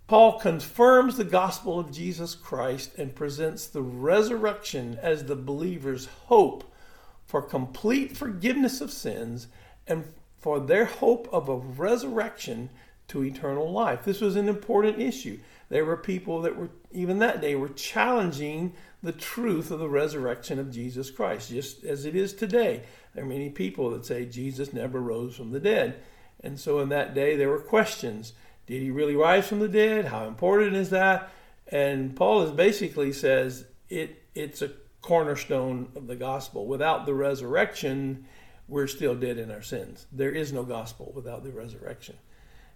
Paul 0.09 0.39
confirms 0.39 1.17
the 1.17 1.25
gospel 1.25 1.79
of 1.79 1.91
Jesus 1.91 2.35
Christ 2.35 2.99
and 2.99 3.15
presents 3.15 3.67
the 3.67 3.81
resurrection 3.81 4.99
as 5.01 5.25
the 5.25 5.37
believer's 5.37 6.05
hope 6.27 6.65
for 7.33 7.41
complete 7.41 8.15
forgiveness 8.15 8.83
of 8.83 8.93
sins 8.93 9.47
and 9.87 10.05
for 10.37 10.61
their 10.61 10.85
hope 10.85 11.27
of 11.33 11.49
a 11.49 11.57
resurrection 11.57 12.69
to 13.09 13.25
eternal 13.25 13.73
life. 13.73 14.05
This 14.05 14.21
was 14.21 14.37
an 14.37 14.51
important 14.51 15.01
issue. 15.01 15.39
There 15.71 15.87
were 15.87 15.97
people 15.97 16.43
that 16.43 16.55
were, 16.55 16.69
even 16.91 17.21
that 17.21 17.41
day, 17.41 17.55
were 17.55 17.71
challenging 17.71 18.75
the 19.03 19.13
truth 19.13 19.71
of 19.71 19.79
the 19.79 19.89
resurrection 19.89 20.59
of 20.59 20.71
Jesus 20.71 21.11
Christ, 21.11 21.49
just 21.49 21.85
as 21.85 22.05
it 22.05 22.15
is 22.15 22.35
today. 22.35 22.83
There 23.15 23.25
are 23.25 23.27
many 23.27 23.49
people 23.49 23.89
that 23.93 24.05
say 24.05 24.27
Jesus 24.27 24.75
never 24.75 25.01
rose 25.01 25.35
from 25.35 25.53
the 25.53 25.61
dead. 25.61 26.03
And 26.41 26.61
so 26.61 26.81
in 26.81 26.91
that 26.91 27.15
day, 27.15 27.35
there 27.35 27.49
were 27.49 27.61
questions. 27.61 28.35
Did 28.67 28.83
he 28.83 28.91
really 28.91 29.17
rise 29.17 29.49
from 29.49 29.61
the 29.61 29.69
dead? 29.69 30.05
How 30.05 30.27
important 30.27 30.77
is 30.77 30.91
that? 30.91 31.31
And 31.69 32.15
Paul 32.15 32.43
is 32.43 32.51
basically 32.51 33.15
says 33.15 33.65
it, 33.89 34.23
it's 34.35 34.61
a 34.61 34.73
cornerstone 35.03 35.91
of 35.97 36.07
the 36.07 36.17
gospel. 36.17 36.67
Without 36.67 37.07
the 37.07 37.15
resurrection, 37.15 38.25
we're 38.69 38.87
still 38.87 39.15
dead 39.15 39.37
in 39.37 39.51
our 39.51 39.63
sins. 39.63 40.07
There 40.13 40.31
is 40.31 40.53
no 40.53 40.63
gospel 40.63 41.13
without 41.15 41.43
the 41.43 41.51
resurrection. 41.51 42.17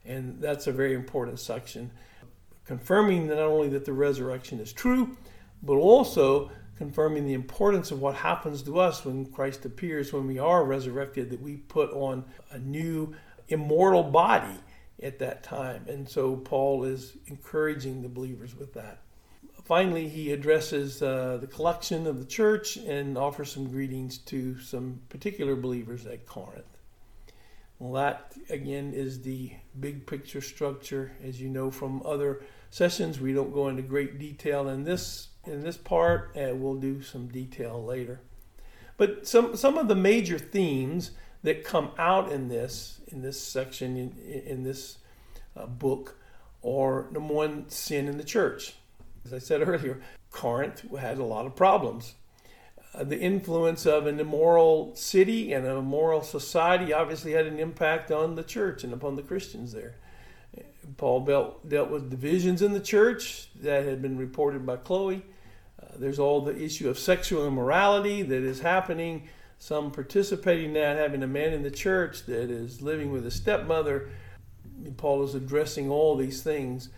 And 0.04 0.40
that's 0.40 0.66
a 0.66 0.72
very 0.72 0.94
important 0.94 1.40
section, 1.40 1.90
confirming 2.64 3.28
not 3.28 3.38
only 3.38 3.68
that 3.70 3.84
the 3.84 3.92
resurrection 3.92 4.60
is 4.60 4.72
true, 4.72 5.16
but 5.62 5.74
also 5.74 6.50
confirming 6.76 7.26
the 7.26 7.32
importance 7.32 7.90
of 7.90 8.00
what 8.00 8.14
happens 8.14 8.62
to 8.62 8.78
us 8.78 9.04
when 9.04 9.26
Christ 9.26 9.64
appears, 9.64 10.12
when 10.12 10.26
we 10.26 10.38
are 10.38 10.64
resurrected, 10.64 11.30
that 11.30 11.40
we 11.40 11.56
put 11.56 11.90
on 11.92 12.24
a 12.50 12.58
new 12.58 13.14
immortal 13.48 14.02
body 14.02 14.58
at 15.02 15.18
that 15.20 15.42
time. 15.42 15.86
And 15.88 16.08
so 16.08 16.36
Paul 16.36 16.84
is 16.84 17.16
encouraging 17.26 18.02
the 18.02 18.08
believers 18.08 18.54
with 18.54 18.74
that 18.74 19.00
finally, 19.66 20.08
he 20.08 20.32
addresses 20.32 21.02
uh, 21.02 21.38
the 21.40 21.46
collection 21.46 22.06
of 22.06 22.20
the 22.20 22.24
church 22.24 22.76
and 22.76 23.18
offers 23.18 23.52
some 23.52 23.68
greetings 23.68 24.18
to 24.18 24.58
some 24.60 25.00
particular 25.08 25.56
believers 25.56 26.06
at 26.06 26.24
Corinth. 26.24 26.64
Well, 27.78 27.92
that 27.92 28.32
again 28.48 28.94
is 28.94 29.22
the 29.22 29.52
big 29.78 30.06
picture 30.06 30.40
structure. 30.40 31.12
As 31.22 31.40
you 31.40 31.48
know 31.48 31.70
from 31.70 32.02
other 32.06 32.42
sessions, 32.70 33.20
we 33.20 33.32
don't 33.32 33.52
go 33.52 33.68
into 33.68 33.82
great 33.82 34.18
detail 34.18 34.68
in 34.68 34.84
this 34.84 35.28
in 35.44 35.62
this 35.62 35.76
part, 35.76 36.32
and 36.34 36.62
we'll 36.62 36.76
do 36.76 37.02
some 37.02 37.28
detail 37.28 37.84
later. 37.84 38.20
But 38.96 39.26
some 39.26 39.56
some 39.56 39.76
of 39.76 39.88
the 39.88 39.94
major 39.94 40.38
themes 40.38 41.10
that 41.42 41.64
come 41.64 41.90
out 41.98 42.32
in 42.32 42.48
this 42.48 43.00
in 43.08 43.20
this 43.20 43.40
section 43.40 43.96
in, 43.96 44.42
in 44.46 44.62
this 44.62 44.98
uh, 45.56 45.66
book 45.66 46.16
are 46.64 47.06
number 47.10 47.34
one, 47.34 47.68
sin 47.68 48.08
in 48.08 48.16
the 48.16 48.24
church. 48.24 48.74
As 49.26 49.32
I 49.32 49.38
said 49.38 49.66
earlier, 49.66 50.00
Corinth 50.30 50.84
had 50.96 51.18
a 51.18 51.24
lot 51.24 51.46
of 51.46 51.56
problems. 51.56 52.14
Uh, 52.94 53.02
the 53.02 53.18
influence 53.18 53.84
of 53.84 54.06
an 54.06 54.20
immoral 54.20 54.94
city 54.94 55.52
and 55.52 55.66
a 55.66 55.70
immoral 55.70 56.22
society 56.22 56.92
obviously 56.92 57.32
had 57.32 57.46
an 57.46 57.58
impact 57.58 58.12
on 58.12 58.36
the 58.36 58.44
church 58.44 58.84
and 58.84 58.92
upon 58.92 59.16
the 59.16 59.22
Christians 59.22 59.72
there. 59.72 59.96
Paul 60.96 61.24
dealt, 61.24 61.68
dealt 61.68 61.90
with 61.90 62.08
divisions 62.08 62.62
in 62.62 62.72
the 62.72 62.80
church 62.80 63.48
that 63.56 63.84
had 63.84 64.00
been 64.00 64.16
reported 64.16 64.64
by 64.64 64.76
Chloe. 64.76 65.24
Uh, 65.82 65.86
there's 65.96 66.20
all 66.20 66.40
the 66.40 66.56
issue 66.56 66.88
of 66.88 66.96
sexual 66.96 67.48
immorality 67.48 68.22
that 68.22 68.42
is 68.44 68.60
happening. 68.60 69.28
Some 69.58 69.90
participating 69.90 70.66
in 70.66 70.74
that, 70.74 70.98
having 70.98 71.24
a 71.24 71.26
man 71.26 71.52
in 71.52 71.64
the 71.64 71.70
church 71.72 72.26
that 72.26 72.48
is 72.48 72.80
living 72.80 73.10
with 73.10 73.26
a 73.26 73.32
stepmother. 73.32 74.08
Paul 74.96 75.24
is 75.24 75.34
addressing 75.34 75.90
all 75.90 76.14
these 76.16 76.44
things. 76.44 76.90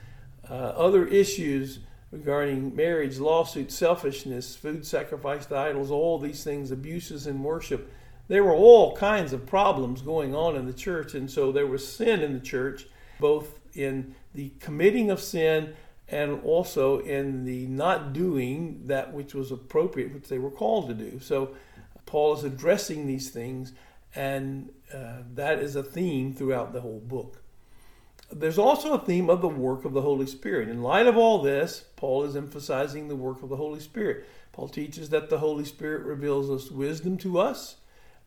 Uh, 0.48 0.54
other 0.54 1.06
issues 1.06 1.80
regarding 2.10 2.74
marriage, 2.74 3.18
lawsuits, 3.18 3.74
selfishness, 3.74 4.56
food 4.56 4.86
sacrificed 4.86 5.50
to 5.50 5.56
idols, 5.56 5.90
all 5.90 6.18
these 6.18 6.42
things, 6.42 6.70
abuses 6.70 7.26
in 7.26 7.42
worship. 7.42 7.90
There 8.28 8.44
were 8.44 8.54
all 8.54 8.96
kinds 8.96 9.32
of 9.32 9.46
problems 9.46 10.02
going 10.02 10.34
on 10.34 10.56
in 10.56 10.66
the 10.66 10.72
church, 10.72 11.14
and 11.14 11.30
so 11.30 11.52
there 11.52 11.66
was 11.66 11.86
sin 11.86 12.20
in 12.20 12.32
the 12.32 12.40
church, 12.40 12.86
both 13.20 13.58
in 13.74 14.14
the 14.34 14.50
committing 14.60 15.10
of 15.10 15.20
sin 15.20 15.74
and 16.08 16.42
also 16.42 17.00
in 17.00 17.44
the 17.44 17.66
not 17.66 18.12
doing 18.12 18.82
that 18.86 19.12
which 19.12 19.34
was 19.34 19.52
appropriate, 19.52 20.14
which 20.14 20.28
they 20.28 20.38
were 20.38 20.50
called 20.50 20.88
to 20.88 20.94
do. 20.94 21.20
So 21.20 21.54
Paul 22.06 22.36
is 22.36 22.44
addressing 22.44 23.06
these 23.06 23.30
things, 23.30 23.72
and 24.14 24.70
uh, 24.92 25.18
that 25.34 25.58
is 25.58 25.76
a 25.76 25.82
theme 25.82 26.32
throughout 26.32 26.72
the 26.72 26.80
whole 26.80 27.00
book. 27.00 27.42
There's 28.30 28.58
also 28.58 28.92
a 28.92 28.98
theme 28.98 29.30
of 29.30 29.40
the 29.40 29.48
work 29.48 29.84
of 29.84 29.94
the 29.94 30.02
Holy 30.02 30.26
Spirit. 30.26 30.68
In 30.68 30.82
light 30.82 31.06
of 31.06 31.16
all 31.16 31.40
this, 31.40 31.84
Paul 31.96 32.24
is 32.24 32.36
emphasizing 32.36 33.08
the 33.08 33.16
work 33.16 33.42
of 33.42 33.48
the 33.48 33.56
Holy 33.56 33.80
Spirit. 33.80 34.26
Paul 34.52 34.68
teaches 34.68 35.08
that 35.10 35.30
the 35.30 35.38
Holy 35.38 35.64
Spirit 35.64 36.04
reveals 36.04 36.50
us 36.50 36.70
wisdom 36.70 37.16
to 37.18 37.38
us 37.38 37.76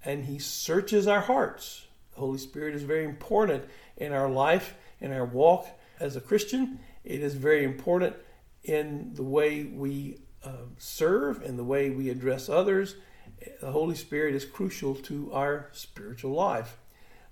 and 0.03 0.25
he 0.25 0.39
searches 0.39 1.08
our 1.08 1.22
hearts. 1.22 1.86
The 2.13 2.20
Holy 2.20 2.39
Spirit 2.39 2.75
is 2.75 2.84
very 2.84 3.05
important 3.05 3.65
in 3.98 4.12
our 4.12 4.29
life, 4.29 4.75
in 5.00 5.12
our 5.12 5.25
walk 5.25 5.67
as 6.00 6.15
a 6.15 6.22
Christian. 6.22 6.79
It 7.03 7.22
is 7.22 7.36
very 7.36 7.63
important 7.63 8.15
in 8.63 9.13
the 9.13 9.24
way 9.24 9.63
we 9.63 10.17
uh, 10.43 10.65
serve 10.77 11.43
and 11.43 11.58
the 11.58 11.63
way 11.63 11.89
we 11.89 12.10
address 12.10 12.50
others. 12.50 12.96
The 13.62 13.72
Holy 13.72 13.96
Spirit 13.96 14.34
is 14.34 14.46
crucial 14.46 14.96
to 14.96 15.31
our 15.34 15.70
spiritual 15.72 16.31
life. 16.31 16.77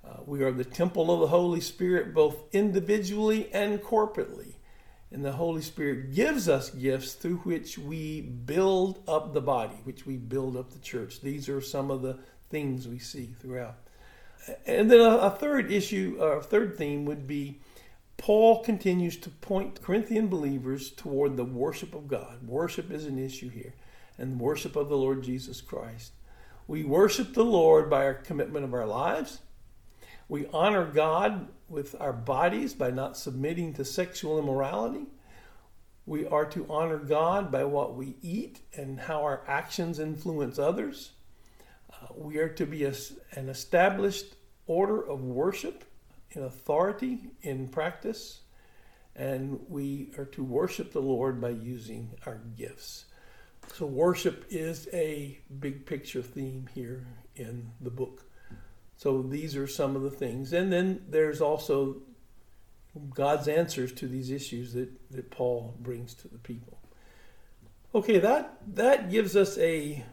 Uh, 0.09 0.21
we 0.25 0.41
are 0.43 0.51
the 0.51 0.63
temple 0.63 1.11
of 1.11 1.19
the 1.19 1.27
Holy 1.27 1.61
Spirit 1.61 2.13
both 2.13 2.43
individually 2.51 3.49
and 3.53 3.81
corporately. 3.81 4.53
And 5.11 5.25
the 5.25 5.33
Holy 5.33 5.61
Spirit 5.61 6.13
gives 6.13 6.47
us 6.47 6.69
gifts 6.69 7.13
through 7.13 7.37
which 7.37 7.77
we 7.77 8.21
build 8.21 9.03
up 9.07 9.33
the 9.33 9.41
body, 9.41 9.79
which 9.83 10.05
we 10.05 10.17
build 10.17 10.55
up 10.55 10.71
the 10.71 10.79
church. 10.79 11.21
These 11.21 11.49
are 11.49 11.61
some 11.61 11.91
of 11.91 12.01
the 12.01 12.19
things 12.49 12.87
we 12.87 12.99
see 12.99 13.33
throughout. 13.39 13.77
And 14.65 14.89
then 14.89 15.01
a, 15.01 15.17
a 15.17 15.29
third 15.31 15.71
issue, 15.71 16.17
a 16.19 16.37
uh, 16.37 16.41
third 16.41 16.77
theme 16.77 17.05
would 17.05 17.27
be 17.27 17.59
Paul 18.17 18.63
continues 18.63 19.15
to 19.17 19.29
point 19.29 19.81
Corinthian 19.81 20.27
believers 20.27 20.91
toward 20.91 21.37
the 21.37 21.45
worship 21.45 21.93
of 21.93 22.07
God. 22.07 22.47
Worship 22.47 22.91
is 22.91 23.05
an 23.05 23.17
issue 23.17 23.49
here, 23.49 23.73
and 24.17 24.39
worship 24.39 24.75
of 24.75 24.89
the 24.89 24.97
Lord 24.97 25.23
Jesus 25.23 25.61
Christ. 25.61 26.13
We 26.67 26.83
worship 26.83 27.33
the 27.33 27.45
Lord 27.45 27.89
by 27.89 28.05
our 28.05 28.13
commitment 28.13 28.65
of 28.65 28.73
our 28.73 28.85
lives 28.85 29.39
we 30.29 30.45
honor 30.53 30.85
God 30.85 31.47
with 31.67 31.99
our 31.99 32.13
bodies 32.13 32.75
by 32.75 32.91
not 32.91 33.17
submitting 33.17 33.73
to 33.73 33.83
sexual 33.83 34.39
immorality. 34.39 35.07
We 36.05 36.27
are 36.27 36.45
to 36.45 36.65
honor 36.69 36.97
God 36.97 37.51
by 37.51 37.63
what 37.65 37.95
we 37.95 38.15
eat 38.21 38.59
and 38.77 38.99
how 38.99 39.23
our 39.23 39.43
actions 39.47 39.99
influence 39.99 40.57
others. 40.57 41.11
Uh, 41.91 42.07
we 42.15 42.37
are 42.37 42.49
to 42.49 42.65
be 42.65 42.85
a, 42.85 42.93
an 43.33 43.49
established 43.49 44.35
order 44.67 45.01
of 45.01 45.23
worship 45.23 45.83
in 46.31 46.43
authority, 46.43 47.31
in 47.41 47.67
practice, 47.67 48.41
and 49.15 49.59
we 49.67 50.11
are 50.17 50.25
to 50.25 50.43
worship 50.43 50.93
the 50.93 51.01
Lord 51.01 51.41
by 51.41 51.49
using 51.49 52.11
our 52.27 52.39
gifts. 52.55 53.05
So, 53.73 53.85
worship 53.85 54.45
is 54.49 54.87
a 54.93 55.39
big 55.59 55.85
picture 55.85 56.21
theme 56.21 56.69
here 56.73 57.05
in 57.35 57.71
the 57.81 57.89
book. 57.89 58.28
So 58.99 59.21
these 59.21 59.55
are 59.55 59.65
some 59.65 59.95
of 59.95 60.01
the 60.01 60.11
things. 60.11 60.51
And 60.51 60.73
then 60.73 61.03
there's 61.07 61.39
also 61.39 62.01
God's 63.15 63.47
answers 63.47 63.93
to 63.93 64.07
these 64.09 64.29
issues 64.29 64.73
that, 64.73 64.89
that 65.11 65.31
Paul 65.31 65.73
brings 65.79 66.13
to 66.15 66.27
the 66.27 66.37
people. 66.37 66.77
Okay, 67.95 68.19
that 68.19 68.57
that 68.75 69.09
gives 69.09 69.37
us 69.37 69.57
a 69.57 70.03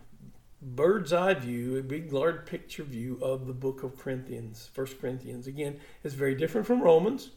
bird's 0.63 1.13
eye 1.13 1.35
view, 1.35 1.77
a 1.77 1.83
big 1.83 2.13
large 2.13 2.47
picture 2.47 2.85
view 2.85 3.19
of 3.21 3.49
the 3.49 3.53
book 3.53 3.83
of 3.83 3.99
Corinthians, 3.99 4.71
First 4.73 5.01
Corinthians. 5.01 5.49
Again, 5.49 5.81
it's 6.05 6.15
very 6.15 6.37
different 6.37 6.65
from 6.65 6.81
Romans. 6.81 7.33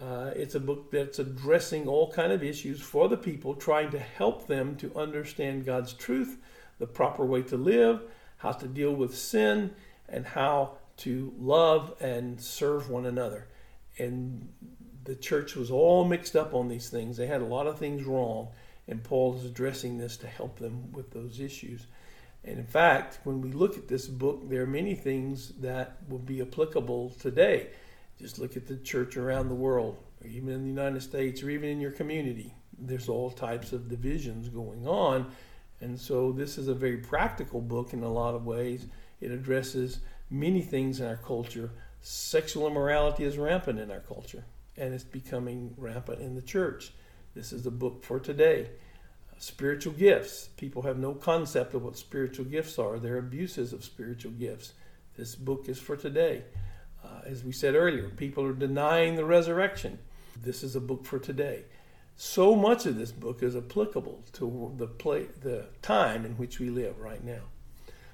Uh, 0.00 0.30
it's 0.34 0.54
a 0.54 0.60
book 0.60 0.90
that's 0.90 1.18
addressing 1.18 1.86
all 1.86 2.10
kind 2.10 2.32
of 2.32 2.42
issues 2.42 2.80
for 2.80 3.10
the 3.10 3.16
people, 3.18 3.54
trying 3.54 3.90
to 3.90 3.98
help 3.98 4.46
them 4.46 4.74
to 4.76 4.90
understand 4.96 5.66
God's 5.66 5.92
truth, 5.92 6.38
the 6.78 6.86
proper 6.86 7.26
way 7.26 7.42
to 7.42 7.58
live, 7.58 8.00
how 8.38 8.52
to 8.52 8.66
deal 8.66 8.94
with 8.94 9.14
sin, 9.14 9.74
and 10.08 10.26
how 10.26 10.77
to 10.98 11.32
love 11.38 11.94
and 12.00 12.40
serve 12.40 12.90
one 12.90 13.06
another. 13.06 13.46
And 13.98 14.48
the 15.04 15.14
church 15.14 15.56
was 15.56 15.70
all 15.70 16.04
mixed 16.04 16.36
up 16.36 16.54
on 16.54 16.68
these 16.68 16.90
things. 16.90 17.16
They 17.16 17.26
had 17.26 17.40
a 17.40 17.46
lot 17.46 17.66
of 17.66 17.78
things 17.78 18.04
wrong, 18.04 18.48
and 18.86 19.02
Paul 19.02 19.36
is 19.36 19.44
addressing 19.44 19.98
this 19.98 20.16
to 20.18 20.26
help 20.26 20.58
them 20.58 20.92
with 20.92 21.10
those 21.10 21.40
issues. 21.40 21.86
And 22.44 22.58
in 22.58 22.66
fact, 22.66 23.18
when 23.24 23.40
we 23.40 23.52
look 23.52 23.76
at 23.76 23.88
this 23.88 24.06
book, 24.06 24.48
there 24.48 24.62
are 24.62 24.66
many 24.66 24.94
things 24.94 25.48
that 25.60 25.96
will 26.08 26.18
be 26.18 26.40
applicable 26.40 27.10
today. 27.20 27.68
Just 28.18 28.38
look 28.38 28.56
at 28.56 28.66
the 28.66 28.76
church 28.76 29.16
around 29.16 29.48
the 29.48 29.54
world, 29.54 29.98
or 30.22 30.28
even 30.28 30.50
in 30.50 30.62
the 30.62 30.68
United 30.68 31.02
States, 31.02 31.42
or 31.42 31.50
even 31.50 31.68
in 31.70 31.80
your 31.80 31.90
community. 31.90 32.54
There's 32.78 33.08
all 33.08 33.30
types 33.30 33.72
of 33.72 33.88
divisions 33.88 34.48
going 34.48 34.86
on. 34.86 35.30
And 35.80 35.98
so, 35.98 36.32
this 36.32 36.58
is 36.58 36.68
a 36.68 36.74
very 36.74 36.96
practical 36.96 37.60
book 37.60 37.92
in 37.92 38.02
a 38.02 38.12
lot 38.12 38.34
of 38.34 38.44
ways. 38.44 38.86
It 39.20 39.30
addresses 39.30 40.00
many 40.30 40.62
things 40.62 41.00
in 41.00 41.06
our 41.06 41.16
culture. 41.16 41.70
Sexual 42.00 42.66
immorality 42.66 43.24
is 43.24 43.38
rampant 43.38 43.78
in 43.78 43.90
our 43.90 44.00
culture, 44.00 44.44
and 44.76 44.94
it's 44.94 45.04
becoming 45.04 45.74
rampant 45.76 46.20
in 46.20 46.34
the 46.34 46.42
church. 46.42 46.92
This 47.34 47.52
is 47.52 47.66
a 47.66 47.70
book 47.70 48.02
for 48.02 48.18
today. 48.18 48.70
Spiritual 49.38 49.92
gifts. 49.92 50.48
People 50.56 50.82
have 50.82 50.98
no 50.98 51.14
concept 51.14 51.74
of 51.74 51.84
what 51.84 51.96
spiritual 51.96 52.44
gifts 52.44 52.78
are. 52.78 52.98
They're 52.98 53.18
abuses 53.18 53.72
of 53.72 53.84
spiritual 53.84 54.32
gifts. 54.32 54.72
This 55.16 55.34
book 55.34 55.68
is 55.68 55.78
for 55.78 55.96
today. 55.96 56.42
Uh, 57.04 57.20
as 57.24 57.44
we 57.44 57.52
said 57.52 57.74
earlier, 57.74 58.08
people 58.08 58.44
are 58.44 58.52
denying 58.52 59.14
the 59.14 59.24
resurrection. 59.24 59.98
This 60.40 60.62
is 60.62 60.74
a 60.74 60.80
book 60.80 61.04
for 61.04 61.18
today. 61.18 61.64
So 62.16 62.56
much 62.56 62.86
of 62.86 62.96
this 62.96 63.12
book 63.12 63.42
is 63.42 63.54
applicable 63.54 64.24
to 64.32 64.74
the 64.76 64.88
play, 64.88 65.26
the 65.40 65.66
time 65.82 66.24
in 66.24 66.32
which 66.32 66.58
we 66.58 66.68
live 66.70 66.98
right 66.98 67.22
now. 67.22 67.42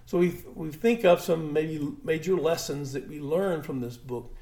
So 0.06 0.18
we, 0.18 0.36
we 0.54 0.70
think 0.70 1.04
of 1.04 1.20
some 1.20 1.52
maybe 1.52 1.92
major 2.02 2.36
lessons 2.36 2.92
that 2.92 3.08
we 3.08 3.20
learn 3.20 3.62
from 3.62 3.80
this 3.80 3.96
book 3.96 4.34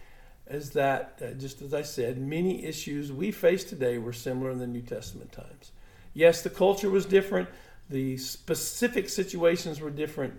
is 0.49 0.71
that, 0.71 1.21
uh, 1.23 1.33
just 1.35 1.62
as 1.62 1.73
I 1.73 1.83
said, 1.83 2.19
many 2.19 2.64
issues 2.64 3.12
we 3.12 3.31
face 3.31 3.64
today 3.64 3.99
were 3.99 4.12
similar 4.12 4.50
in 4.50 4.59
the 4.59 4.66
New 4.66 4.83
Testament 4.83 5.33
times. 5.33 5.71
Yes, 6.14 6.42
the 6.42 6.50
culture 6.50 6.90
was 6.90 7.07
different, 7.07 7.49
the 7.88 8.16
specific 8.16 9.09
situations 9.09 9.81
were 9.81 9.90
different, 9.90 10.35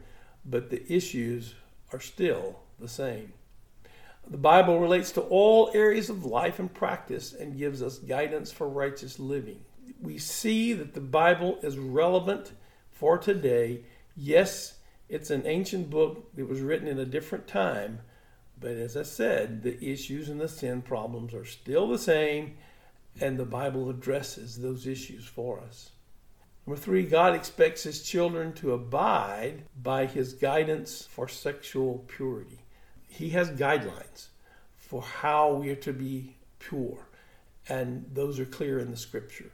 but 0.46 0.70
the 0.70 0.92
issues 0.92 1.56
are 1.94 2.00
still 2.02 2.60
the 2.80 2.88
same. 2.88 3.34
The 4.30 4.38
Bible 4.38 4.80
relates 4.80 5.12
to 5.14 5.22
all 5.22 5.72
areas 5.74 6.10
of 6.10 6.26
life 6.26 6.60
and 6.60 6.74
practice 6.74 7.34
and 7.34 7.58
gives 7.58 7.82
us 7.82 7.98
guidance 7.98 8.52
for 8.52 8.68
righteous 8.68 9.20
living. 9.20 9.62
We 10.02 10.18
see 10.18 10.74
that 10.74 10.94
the 10.94 11.02
Bible 11.02 11.60
is 11.62 11.78
relevant 11.78 12.52
for 12.92 13.18
today. 13.18 13.82
Yes, 14.16 14.76
it's 15.10 15.30
an 15.30 15.46
ancient 15.46 15.90
book 15.90 16.36
that 16.36 16.48
was 16.48 16.62
written 16.62 16.88
in 16.88 17.00
a 17.00 17.06
different 17.06 17.48
time, 17.48 18.00
but 18.60 18.72
as 18.72 18.96
I 18.96 19.04
said, 19.04 19.64
the 19.64 19.84
issues 19.84 20.30
and 20.30 20.40
the 20.40 20.48
sin 20.48 20.82
problems 20.82 21.34
are 21.34 21.46
still 21.46 21.88
the 21.88 21.98
same, 21.98 22.56
and 23.20 23.38
the 23.38 23.46
Bible 23.46 23.90
addresses 23.90 24.58
those 24.58 24.88
issues 24.88 25.26
for 25.26 25.60
us. 25.60 25.92
Number 26.66 26.80
three, 26.80 27.04
God 27.04 27.36
expects 27.36 27.84
his 27.84 28.04
children 28.04 28.54
to 28.54 28.72
abide 28.72 29.64
by 29.82 30.06
his 30.06 30.34
guidance 30.34 31.06
for 31.06 31.28
sexual 31.28 32.06
purity. 32.08 32.60
He 33.08 33.30
has 33.32 33.50
guidelines 33.52 34.28
for 34.78 35.02
how 35.02 35.54
we 35.54 35.70
are 35.70 35.76
to 35.76 35.92
be 35.92 36.38
pure, 36.60 37.08
and 37.68 38.10
those 38.14 38.40
are 38.40 38.46
clear 38.46 38.80
in 38.80 38.92
the 38.92 38.98
scripture. 38.98 39.52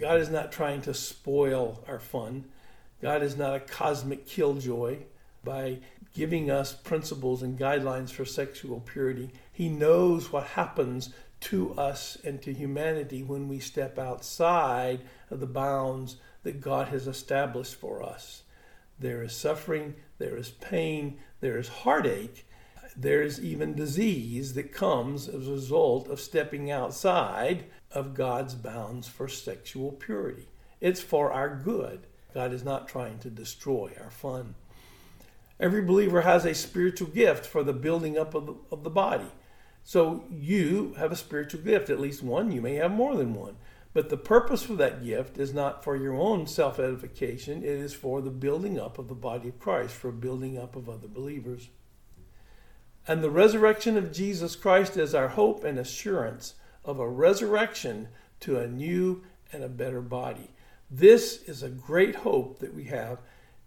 God 0.00 0.20
is 0.20 0.30
not 0.30 0.52
trying 0.52 0.82
to 0.82 0.94
spoil 0.94 1.84
our 1.86 2.00
fun. 2.00 2.46
God 3.00 3.22
is 3.22 3.36
not 3.36 3.54
a 3.54 3.60
cosmic 3.60 4.26
killjoy 4.26 4.98
by 5.44 5.78
giving 6.14 6.50
us 6.50 6.72
principles 6.72 7.42
and 7.42 7.58
guidelines 7.58 8.10
for 8.10 8.24
sexual 8.24 8.80
purity. 8.80 9.30
He 9.52 9.68
knows 9.68 10.32
what 10.32 10.46
happens 10.48 11.10
to 11.40 11.72
us 11.74 12.18
and 12.24 12.42
to 12.42 12.52
humanity 12.52 13.22
when 13.22 13.48
we 13.48 13.60
step 13.60 13.98
outside 13.98 15.00
of 15.30 15.40
the 15.40 15.46
bounds 15.46 16.16
that 16.42 16.60
God 16.60 16.88
has 16.88 17.06
established 17.06 17.76
for 17.76 18.02
us. 18.02 18.42
There 18.98 19.22
is 19.22 19.32
suffering, 19.32 19.94
there 20.18 20.36
is 20.36 20.50
pain, 20.50 21.18
there 21.40 21.58
is 21.58 21.68
heartache, 21.68 22.46
there 22.96 23.22
is 23.22 23.40
even 23.40 23.74
disease 23.74 24.54
that 24.54 24.72
comes 24.72 25.28
as 25.28 25.46
a 25.46 25.52
result 25.52 26.08
of 26.08 26.20
stepping 26.20 26.70
outside 26.70 27.66
of 27.92 28.14
God's 28.14 28.56
bounds 28.56 29.06
for 29.06 29.28
sexual 29.28 29.92
purity. 29.92 30.48
It's 30.80 31.00
for 31.00 31.32
our 31.32 31.54
good. 31.54 32.08
God 32.38 32.52
is 32.52 32.62
not 32.62 32.86
trying 32.86 33.18
to 33.18 33.30
destroy 33.30 33.90
our 34.00 34.12
fun. 34.12 34.54
Every 35.58 35.82
believer 35.82 36.20
has 36.20 36.44
a 36.44 36.54
spiritual 36.54 37.08
gift 37.08 37.44
for 37.44 37.64
the 37.64 37.72
building 37.72 38.16
up 38.16 38.32
of 38.32 38.46
the, 38.46 38.54
of 38.70 38.84
the 38.84 38.90
body. 38.90 39.26
So 39.82 40.22
you 40.30 40.94
have 40.98 41.10
a 41.10 41.16
spiritual 41.16 41.62
gift, 41.62 41.90
at 41.90 41.98
least 41.98 42.22
one. 42.22 42.52
You 42.52 42.60
may 42.60 42.74
have 42.74 42.92
more 42.92 43.16
than 43.16 43.34
one. 43.34 43.56
But 43.92 44.08
the 44.08 44.16
purpose 44.16 44.62
for 44.62 44.74
that 44.74 45.04
gift 45.04 45.36
is 45.36 45.52
not 45.52 45.82
for 45.82 45.96
your 45.96 46.14
own 46.14 46.46
self 46.46 46.78
edification, 46.78 47.64
it 47.64 47.70
is 47.70 47.92
for 47.92 48.20
the 48.20 48.30
building 48.30 48.78
up 48.78 49.00
of 49.00 49.08
the 49.08 49.16
body 49.16 49.48
of 49.48 49.58
Christ, 49.58 49.94
for 49.94 50.12
building 50.12 50.56
up 50.56 50.76
of 50.76 50.88
other 50.88 51.08
believers. 51.08 51.70
And 53.08 53.20
the 53.20 53.30
resurrection 53.30 53.96
of 53.96 54.12
Jesus 54.12 54.54
Christ 54.54 54.96
is 54.96 55.12
our 55.12 55.30
hope 55.30 55.64
and 55.64 55.76
assurance 55.76 56.54
of 56.84 57.00
a 57.00 57.08
resurrection 57.08 58.06
to 58.38 58.60
a 58.60 58.68
new 58.68 59.24
and 59.52 59.64
a 59.64 59.68
better 59.68 60.00
body. 60.00 60.50
This 60.90 61.42
is 61.42 61.62
a 61.62 61.68
great 61.68 62.16
hope 62.16 62.60
that 62.60 62.74
we 62.74 62.84
have 62.84 63.18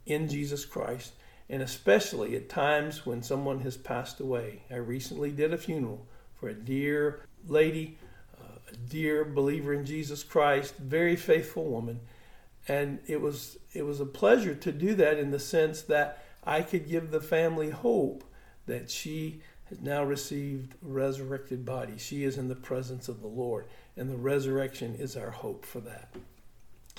in 0.07 0.27
Jesus 0.27 0.65
Christ, 0.65 1.13
and 1.49 1.61
especially 1.61 2.35
at 2.35 2.49
times 2.49 3.05
when 3.05 3.21
someone 3.21 3.59
has 3.59 3.77
passed 3.77 4.19
away. 4.19 4.63
I 4.71 4.77
recently 4.77 5.31
did 5.31 5.53
a 5.53 5.57
funeral 5.57 6.07
for 6.33 6.49
a 6.49 6.55
dear 6.55 7.21
lady, 7.47 7.99
uh, 8.41 8.57
a 8.71 8.75
dear 8.75 9.23
believer 9.23 9.71
in 9.71 9.85
Jesus 9.85 10.23
Christ, 10.23 10.75
very 10.77 11.15
faithful 11.15 11.65
woman, 11.65 11.99
and 12.67 12.99
it 13.05 13.21
was 13.21 13.59
it 13.73 13.83
was 13.83 13.99
a 13.99 14.05
pleasure 14.05 14.55
to 14.55 14.71
do 14.71 14.95
that 14.95 15.19
in 15.19 15.29
the 15.29 15.39
sense 15.39 15.83
that 15.83 16.25
I 16.43 16.63
could 16.63 16.89
give 16.89 17.11
the 17.11 17.21
family 17.21 17.69
hope 17.69 18.23
that 18.65 18.89
she 18.89 19.41
has 19.65 19.79
now 19.79 20.03
received 20.03 20.73
resurrected 20.81 21.65
body. 21.65 21.99
She 21.99 22.23
is 22.23 22.39
in 22.39 22.47
the 22.47 22.55
presence 22.55 23.07
of 23.07 23.21
the 23.21 23.27
Lord, 23.27 23.67
and 23.95 24.09
the 24.09 24.17
resurrection 24.17 24.95
is 24.95 25.15
our 25.15 25.29
hope 25.29 25.65
for 25.65 25.81
that. 25.81 26.15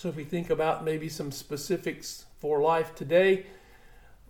So, 0.03 0.09
if 0.09 0.17
we 0.17 0.25
think 0.25 0.51
about 0.51 0.85
maybe 0.85 1.09
some 1.09 1.31
specifics 1.31 2.25
for 2.41 2.61
life 2.61 2.93
today, 2.93 3.47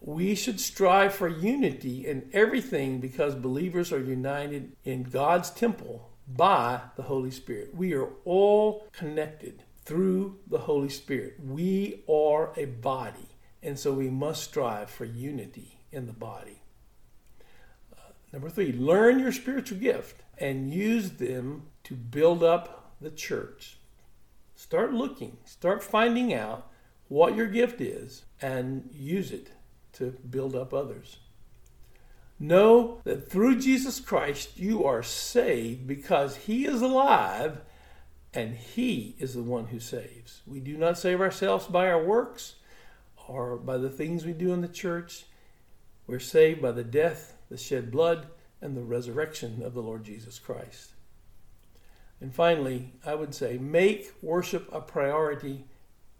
we 0.02 0.34
should 0.34 0.60
strive 0.60 1.14
for 1.14 1.28
unity 1.28 2.06
in 2.06 2.28
everything 2.34 3.00
because 3.00 3.34
believers 3.34 3.90
are 3.90 3.98
united 3.98 4.76
in 4.84 5.04
God's 5.04 5.48
temple 5.48 6.10
by 6.28 6.82
the 6.96 7.04
Holy 7.04 7.30
Spirit. 7.30 7.74
We 7.74 7.94
are 7.94 8.10
all 8.26 8.86
connected 8.92 9.62
through 9.86 10.40
the 10.46 10.58
Holy 10.58 10.90
Spirit. 10.90 11.38
We 11.42 12.04
are 12.06 12.52
a 12.54 12.66
body, 12.66 13.30
and 13.62 13.78
so 13.78 13.94
we 13.94 14.10
must 14.10 14.44
strive 14.44 14.90
for 14.90 15.06
unity 15.06 15.78
in 15.90 16.04
the 16.04 16.12
body. 16.12 16.60
Uh, 17.96 18.12
number 18.30 18.50
three, 18.50 18.74
learn 18.74 19.20
your 19.20 19.32
spiritual 19.32 19.78
gift 19.78 20.20
and 20.36 20.70
use 20.70 21.12
them 21.12 21.62
to 21.84 21.94
build 21.94 22.44
up 22.44 22.92
the 23.00 23.10
church. 23.10 23.78
Start 24.62 24.94
looking, 24.94 25.38
start 25.44 25.82
finding 25.82 26.32
out 26.32 26.68
what 27.08 27.34
your 27.34 27.48
gift 27.48 27.80
is, 27.80 28.22
and 28.40 28.88
use 28.92 29.32
it 29.32 29.50
to 29.94 30.12
build 30.30 30.54
up 30.54 30.72
others. 30.72 31.16
Know 32.38 33.00
that 33.02 33.28
through 33.28 33.58
Jesus 33.58 33.98
Christ 33.98 34.56
you 34.56 34.84
are 34.84 35.02
saved 35.02 35.88
because 35.88 36.36
He 36.36 36.64
is 36.64 36.80
alive 36.80 37.60
and 38.32 38.54
He 38.54 39.16
is 39.18 39.34
the 39.34 39.42
one 39.42 39.66
who 39.66 39.80
saves. 39.80 40.42
We 40.46 40.60
do 40.60 40.76
not 40.76 40.96
save 40.96 41.20
ourselves 41.20 41.66
by 41.66 41.88
our 41.90 42.02
works 42.02 42.54
or 43.26 43.56
by 43.56 43.78
the 43.78 43.90
things 43.90 44.24
we 44.24 44.32
do 44.32 44.52
in 44.52 44.60
the 44.60 44.68
church. 44.68 45.24
We're 46.06 46.20
saved 46.20 46.62
by 46.62 46.70
the 46.70 46.84
death, 46.84 47.36
the 47.48 47.58
shed 47.58 47.90
blood, 47.90 48.28
and 48.60 48.76
the 48.76 48.84
resurrection 48.84 49.60
of 49.60 49.74
the 49.74 49.82
Lord 49.82 50.04
Jesus 50.04 50.38
Christ. 50.38 50.92
And 52.22 52.32
finally, 52.32 52.92
I 53.04 53.16
would 53.16 53.34
say 53.34 53.58
make 53.58 54.12
worship 54.22 54.72
a 54.72 54.80
priority 54.80 55.64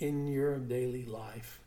in 0.00 0.26
your 0.26 0.58
daily 0.58 1.06
life. 1.06 1.60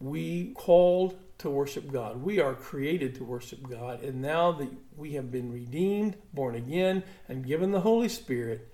We 0.00 0.54
called 0.54 1.18
to 1.38 1.50
worship 1.50 1.92
God. 1.92 2.22
We 2.22 2.40
are 2.40 2.54
created 2.54 3.14
to 3.16 3.24
worship 3.24 3.68
God. 3.68 4.02
And 4.02 4.22
now 4.22 4.50
that 4.52 4.70
we 4.96 5.12
have 5.12 5.30
been 5.30 5.52
redeemed, 5.52 6.16
born 6.32 6.54
again, 6.54 7.02
and 7.28 7.46
given 7.46 7.70
the 7.70 7.82
Holy 7.82 8.08
Spirit, 8.08 8.66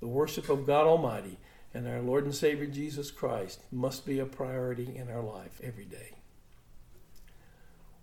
the 0.00 0.08
worship 0.08 0.48
of 0.48 0.66
God 0.66 0.86
Almighty 0.86 1.38
and 1.74 1.86
our 1.86 2.00
Lord 2.00 2.24
and 2.24 2.34
Savior 2.34 2.66
Jesus 2.66 3.10
Christ 3.10 3.60
must 3.70 4.06
be 4.06 4.20
a 4.20 4.26
priority 4.26 4.96
in 4.96 5.10
our 5.10 5.22
life 5.22 5.60
every 5.62 5.84
day. 5.84 6.16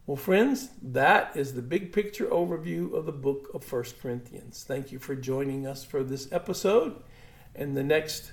Well, 0.08 0.16
friends, 0.16 0.70
that 0.82 1.36
is 1.36 1.54
the 1.54 1.62
big 1.62 1.92
picture 1.92 2.28
overview 2.28 2.94
of 2.94 3.06
the 3.06 3.12
book 3.12 3.50
of 3.54 3.62
First 3.62 4.00
Corinthians. 4.00 4.64
Thank 4.66 4.90
you 4.94 5.00
for 5.00 5.16
joining 5.18 5.68
us 5.68 5.84
for 5.84 6.02
this 6.02 6.32
episode. 6.32 7.04
And 7.54 7.76
the 7.76 7.84
next 7.84 8.32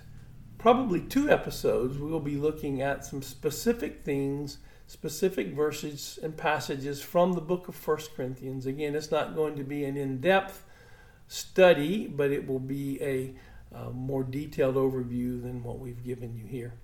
probably 0.56 1.00
two 1.00 1.28
episodes, 1.28 1.98
we 1.98 2.08
will 2.08 2.20
be 2.20 2.36
looking 2.36 2.80
at 2.80 3.04
some 3.04 3.22
specific 3.22 4.04
things, 4.04 4.58
specific 4.86 5.48
verses 5.48 6.16
and 6.22 6.36
passages 6.36 7.02
from 7.02 7.32
the 7.32 7.40
book 7.40 7.66
of 7.66 7.74
First 7.74 8.14
Corinthians. 8.14 8.66
Again, 8.66 8.94
it's 8.94 9.10
not 9.10 9.34
going 9.34 9.56
to 9.56 9.64
be 9.64 9.84
an 9.84 9.96
in 9.96 10.20
depth 10.20 10.64
study, 11.26 12.06
but 12.06 12.30
it 12.30 12.46
will 12.46 12.60
be 12.60 13.02
a 13.02 13.34
uh, 13.74 13.90
more 13.90 14.22
detailed 14.22 14.76
overview 14.76 15.42
than 15.42 15.64
what 15.64 15.80
we've 15.80 16.04
given 16.04 16.36
you 16.36 16.46
here. 16.46 16.74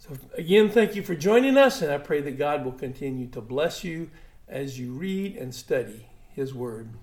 So, 0.00 0.16
again, 0.32 0.70
thank 0.70 0.96
you 0.96 1.02
for 1.02 1.14
joining 1.14 1.58
us, 1.58 1.82
and 1.82 1.92
I 1.92 1.98
pray 1.98 2.22
that 2.22 2.38
God 2.38 2.64
will 2.64 2.72
continue 2.72 3.26
to 3.28 3.42
bless 3.42 3.84
you 3.84 4.10
as 4.48 4.80
you 4.80 4.94
read 4.94 5.36
and 5.36 5.54
study 5.54 6.06
His 6.30 6.54
Word. 6.54 6.94